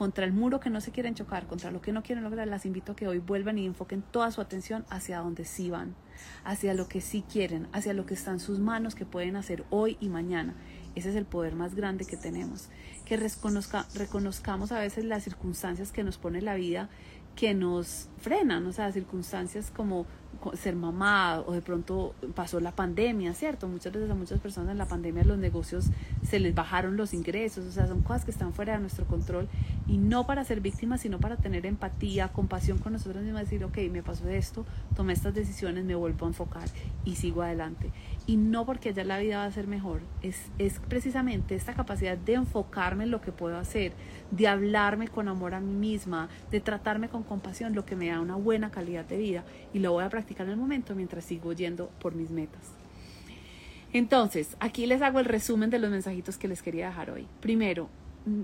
contra 0.00 0.24
el 0.24 0.32
muro 0.32 0.60
que 0.60 0.70
no 0.70 0.80
se 0.80 0.92
quieren 0.92 1.14
chocar, 1.14 1.46
contra 1.46 1.70
lo 1.70 1.82
que 1.82 1.92
no 1.92 2.02
quieren 2.02 2.24
lograr, 2.24 2.48
las 2.48 2.64
invito 2.64 2.92
a 2.92 2.96
que 2.96 3.06
hoy 3.06 3.18
vuelvan 3.18 3.58
y 3.58 3.66
enfoquen 3.66 4.00
toda 4.00 4.30
su 4.30 4.40
atención 4.40 4.86
hacia 4.88 5.18
donde 5.18 5.44
sí 5.44 5.68
van, 5.68 5.94
hacia 6.42 6.72
lo 6.72 6.88
que 6.88 7.02
sí 7.02 7.22
quieren, 7.30 7.68
hacia 7.72 7.92
lo 7.92 8.06
que 8.06 8.14
está 8.14 8.30
en 8.30 8.40
sus 8.40 8.60
manos 8.60 8.94
que 8.94 9.04
pueden 9.04 9.36
hacer 9.36 9.64
hoy 9.68 9.98
y 10.00 10.08
mañana. 10.08 10.54
Ese 10.94 11.10
es 11.10 11.16
el 11.16 11.24
poder 11.24 11.54
más 11.54 11.74
grande 11.74 12.04
que 12.04 12.16
tenemos. 12.16 12.68
Que 13.04 13.16
reconozcamos 13.16 14.72
a 14.72 14.78
veces 14.78 15.04
las 15.04 15.24
circunstancias 15.24 15.92
que 15.92 16.04
nos 16.04 16.18
pone 16.18 16.42
la 16.42 16.54
vida, 16.54 16.88
que 17.36 17.54
nos 17.54 18.08
frenan, 18.18 18.66
o 18.66 18.72
sea, 18.72 18.92
circunstancias 18.92 19.72
como 19.74 20.06
ser 20.54 20.76
mamá 20.76 21.40
o 21.46 21.52
de 21.52 21.60
pronto 21.60 22.14
pasó 22.34 22.60
la 22.60 22.72
pandemia, 22.72 23.34
¿cierto? 23.34 23.68
Muchas 23.68 23.92
veces 23.92 24.10
a 24.10 24.14
muchas 24.14 24.40
personas 24.40 24.70
en 24.70 24.78
la 24.78 24.86
pandemia 24.86 25.24
los 25.24 25.38
negocios 25.38 25.86
se 26.22 26.38
les 26.38 26.54
bajaron 26.54 26.96
los 26.96 27.12
ingresos, 27.14 27.66
o 27.66 27.72
sea, 27.72 27.86
son 27.86 28.02
cosas 28.02 28.24
que 28.24 28.30
están 28.30 28.52
fuera 28.52 28.74
de 28.74 28.80
nuestro 28.80 29.06
control 29.06 29.48
y 29.86 29.98
no 29.98 30.26
para 30.26 30.44
ser 30.44 30.60
víctimas, 30.60 31.00
sino 31.00 31.18
para 31.18 31.36
tener 31.36 31.66
empatía, 31.66 32.28
compasión 32.28 32.78
con 32.78 32.92
nosotros 32.92 33.22
mismos, 33.22 33.42
decir, 33.42 33.64
ok, 33.64 33.78
me 33.90 34.02
pasó 34.02 34.28
esto, 34.28 34.64
tomé 34.94 35.12
estas 35.12 35.34
decisiones, 35.34 35.84
me 35.84 35.94
vuelvo 35.94 36.26
a 36.26 36.28
enfocar 36.28 36.68
y 37.04 37.16
sigo 37.16 37.42
adelante. 37.42 37.90
Y 38.30 38.36
no 38.36 38.64
porque 38.64 38.94
ya 38.94 39.02
la 39.02 39.18
vida 39.18 39.38
va 39.38 39.44
a 39.46 39.50
ser 39.50 39.66
mejor, 39.66 40.02
es, 40.22 40.52
es 40.56 40.78
precisamente 40.78 41.56
esta 41.56 41.74
capacidad 41.74 42.16
de 42.16 42.34
enfocarme 42.34 43.02
en 43.02 43.10
lo 43.10 43.20
que 43.20 43.32
puedo 43.32 43.58
hacer, 43.58 43.92
de 44.30 44.46
hablarme 44.46 45.08
con 45.08 45.26
amor 45.26 45.52
a 45.52 45.58
mí 45.58 45.74
misma, 45.74 46.28
de 46.52 46.60
tratarme 46.60 47.08
con 47.08 47.24
compasión, 47.24 47.74
lo 47.74 47.84
que 47.84 47.96
me 47.96 48.06
da 48.06 48.20
una 48.20 48.36
buena 48.36 48.70
calidad 48.70 49.04
de 49.04 49.16
vida 49.16 49.44
y 49.72 49.80
lo 49.80 49.90
voy 49.90 50.04
a 50.04 50.10
practicar 50.10 50.46
en 50.46 50.52
el 50.52 50.58
momento 50.58 50.94
mientras 50.94 51.24
sigo 51.24 51.52
yendo 51.54 51.88
por 51.98 52.14
mis 52.14 52.30
metas. 52.30 52.70
Entonces, 53.92 54.56
aquí 54.60 54.86
les 54.86 55.02
hago 55.02 55.18
el 55.18 55.24
resumen 55.24 55.68
de 55.68 55.80
los 55.80 55.90
mensajitos 55.90 56.38
que 56.38 56.46
les 56.46 56.62
quería 56.62 56.86
dejar 56.86 57.10
hoy. 57.10 57.26
Primero, 57.40 57.88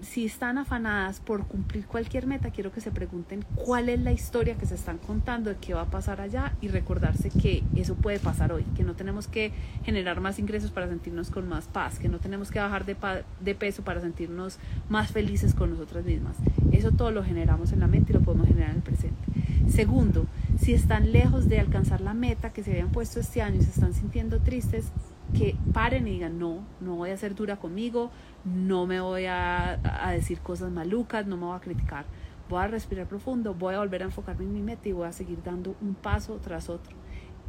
si 0.03 0.25
están 0.25 0.57
afanadas 0.59 1.21
por 1.21 1.47
cumplir 1.47 1.87
cualquier 1.87 2.27
meta, 2.27 2.51
quiero 2.51 2.73
que 2.73 2.81
se 2.81 2.91
pregunten 2.91 3.45
cuál 3.55 3.89
es 3.89 4.01
la 4.01 4.13
historia 4.13 4.57
que 4.57 4.65
se 4.65 4.75
están 4.75 4.99
contando 4.99 5.51
de 5.51 5.57
qué 5.57 5.75
va 5.75 5.83
a 5.83 5.91
pasar 5.91 6.21
allá 6.21 6.55
y 6.61 6.69
recordarse 6.69 7.31
que 7.31 7.63
eso 7.75 7.95
puede 7.95 8.19
pasar 8.19 8.53
hoy, 8.53 8.65
que 8.75 8.85
no 8.85 8.95
tenemos 8.95 9.29
que 9.29 9.53
generar 9.85 10.21
más 10.21 10.39
ingresos 10.39 10.71
para 10.71 10.89
sentirnos 10.89 11.31
con 11.31 11.49
más 11.49 11.67
paz, 11.67 11.99
que 11.99 12.09
no 12.09 12.19
tenemos 12.19 12.51
que 12.51 12.59
bajar 12.59 12.87
de, 12.87 12.97
de 13.41 13.55
peso 13.55 13.83
para 13.83 14.01
sentirnos 14.01 14.59
más 14.89 15.13
felices 15.13 15.55
con 15.55 15.71
nosotras 15.71 16.05
mismas. 16.05 16.37
Eso 16.73 16.93
todo 16.93 17.11
lo 17.11 17.23
generamos 17.23 17.73
en 17.73 17.81
la 17.81 17.87
mente 17.87 18.13
y 18.13 18.15
lo 18.15 18.23
podemos 18.23 18.49
generar 18.49 18.71
en 18.71 18.77
el 18.77 18.83
presente. 18.83 19.23
Segundo, 19.69 20.27
si 20.59 20.73
están 20.73 21.13
lejos 21.13 21.49
de 21.49 21.61
alcanzar 21.61 22.01
la 22.01 22.15
meta 22.15 22.53
que 22.53 22.63
se 22.63 22.71
habían 22.71 22.91
puesto 22.91 23.21
este 23.21 23.43
año 23.43 23.61
y 23.61 23.65
se 23.65 23.71
están 23.71 23.93
sintiendo 23.93 24.41
tristes, 24.41 24.91
que 25.35 25.57
paren 25.73 26.07
y 26.07 26.13
digan, 26.13 26.39
no, 26.39 26.65
no 26.81 26.97
voy 26.97 27.11
a 27.11 27.17
ser 27.17 27.35
dura 27.35 27.57
conmigo, 27.57 28.11
no 28.45 28.87
me 28.87 29.01
voy 29.01 29.27
a, 29.27 29.79
decir 30.13 30.41
cosas 30.41 30.71
malucas, 30.71 31.27
no 31.27 31.37
me 31.37 31.47
voy 31.47 31.57
a 31.57 31.61
criticar. 31.61 32.07
Voy 32.49 32.63
a 32.63 32.69
respirar 32.69 33.09
profundo, 33.09 33.55
voy 33.55 33.75
a 33.75 33.79
volver 33.79 34.03
a 34.03 34.05
enfocarme 34.05 34.45
en 34.45 34.53
mi 34.53 34.63
meta 34.63 34.89
y 34.89 34.93
voy 34.93 35.09
a 35.09 35.13
seguir 35.13 35.43
dando 35.43 35.75
un 35.81 35.95
paso 35.95 36.39
tras 36.43 36.69
otro. 36.69 36.97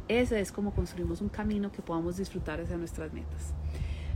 Ese 0.08 0.40
es 0.40 0.50
como 0.50 0.72
construimos 0.72 1.20
un 1.20 1.28
camino 1.28 1.70
que 1.70 1.82
podamos 1.82 2.16
disfrutar 2.16 2.60
hacia 2.60 2.76
nuestras 2.76 3.12
metas. 3.12 3.54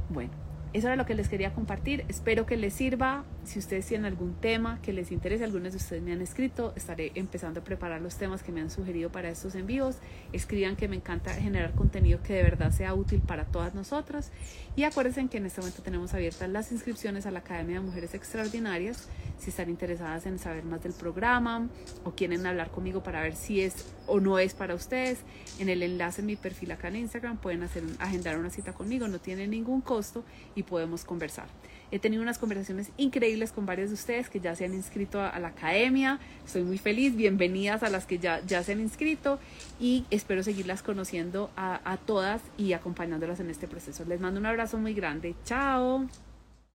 Bueno, 0.09 0.33
eso 0.73 0.87
era 0.87 0.97
lo 0.97 1.05
que 1.05 1.14
les 1.14 1.29
quería 1.29 1.52
compartir. 1.52 2.05
Espero 2.09 2.47
que 2.47 2.57
les 2.57 2.73
sirva. 2.73 3.25
Si 3.45 3.59
ustedes 3.59 3.87
tienen 3.87 4.07
algún 4.07 4.35
tema 4.35 4.81
que 4.81 4.93
les 4.93 5.12
interese, 5.12 5.45
algunos 5.45 5.73
de 5.73 5.76
ustedes 5.76 6.02
me 6.02 6.12
han 6.12 6.23
escrito, 6.23 6.73
estaré 6.76 7.12
empezando 7.14 7.61
a 7.61 7.64
preparar 7.64 8.00
los 8.00 8.17
temas 8.17 8.43
que 8.43 8.52
me 8.52 8.61
han 8.61 8.71
sugerido 8.71 9.11
para 9.12 9.29
estos 9.29 9.55
envíos. 9.55 9.97
Escriban 10.33 10.76
que 10.76 10.88
me 10.88 10.97
encanta 10.97 11.35
generar 11.35 11.73
contenido 11.73 12.23
que 12.23 12.33
de 12.33 12.43
verdad 12.43 12.71
sea 12.71 12.95
útil 12.95 13.21
para 13.21 13.45
todas 13.45 13.75
nosotras. 13.75 14.33
Y 14.75 14.85
acuérdense 14.85 15.26
que 15.29 15.37
en 15.37 15.47
este 15.47 15.61
momento 15.61 15.83
tenemos 15.83 16.14
abiertas 16.14 16.49
las 16.49 16.73
inscripciones 16.73 17.26
a 17.26 17.31
la 17.31 17.41
Academia 17.41 17.81
de 17.81 17.87
Mujeres 17.87 18.14
Extraordinarias. 18.14 19.09
Si 19.38 19.50
están 19.50 19.69
interesadas 19.69 20.25
en 20.25 20.38
saber 20.38 20.64
más 20.64 20.83
del 20.83 20.93
programa 20.93 21.69
o 22.05 22.12
quieren 22.12 22.47
hablar 22.47 22.71
conmigo 22.71 23.02
para 23.02 23.21
ver 23.21 23.35
si 23.35 23.61
es 23.61 23.93
o 24.07 24.21
no 24.21 24.38
es 24.38 24.55
para 24.55 24.75
ustedes, 24.75 25.19
en 25.59 25.69
el 25.69 25.83
enlace 25.83 26.21
en 26.21 26.26
mi 26.29 26.37
perfil 26.37 26.73
acá 26.73 26.88
en 26.88 26.97
Instagram 26.97 27.37
pueden 27.37 27.62
hacer 27.62 27.83
agendar 27.99 28.38
una 28.38 28.50
cita 28.50 28.73
conmigo, 28.73 29.09
no 29.09 29.19
tiene 29.19 29.47
ningún 29.47 29.81
costo 29.81 30.25
y 30.55 30.62
podemos 30.62 31.04
conversar. 31.04 31.47
He 31.90 31.99
tenido 31.99 32.23
unas 32.23 32.38
conversaciones 32.38 32.90
increíbles 32.97 33.52
con 33.52 33.66
varios 33.66 33.90
de 33.90 33.95
ustedes 33.95 34.31
que 34.31 34.40
ya 34.40 34.57
se 34.57 34.64
han 34.64 34.73
inscrito 34.73 35.21
a, 35.21 35.38
la 35.38 35.49
academia. 35.49 36.19
Estoy 36.45 36.62
muy 36.62 36.78
feliz. 36.78 37.14
Bienvenidas 37.14 37.83
a 37.83 37.90
las 37.90 38.07
que 38.07 38.19
ya, 38.19 38.40
ya 38.47 38.62
se 38.62 38.73
han 38.73 38.81
inscrito 38.81 39.38
y 39.78 40.07
espero 40.11 40.42
seguirlas 40.42 40.83
conociendo 40.83 41.50
a, 41.54 41.81
a 41.85 41.99
todas 41.99 42.40
y 42.57 42.73
acompañándolas 42.73 43.40
en 43.40 43.50
este 43.50 43.69
proceso. 43.69 44.07
Les 44.07 44.21
mando 44.21 44.40
un 44.40 44.47
abrazo 44.47 44.78
muy 44.78 44.95
grande. 44.95 45.35
Chao. 45.45 46.09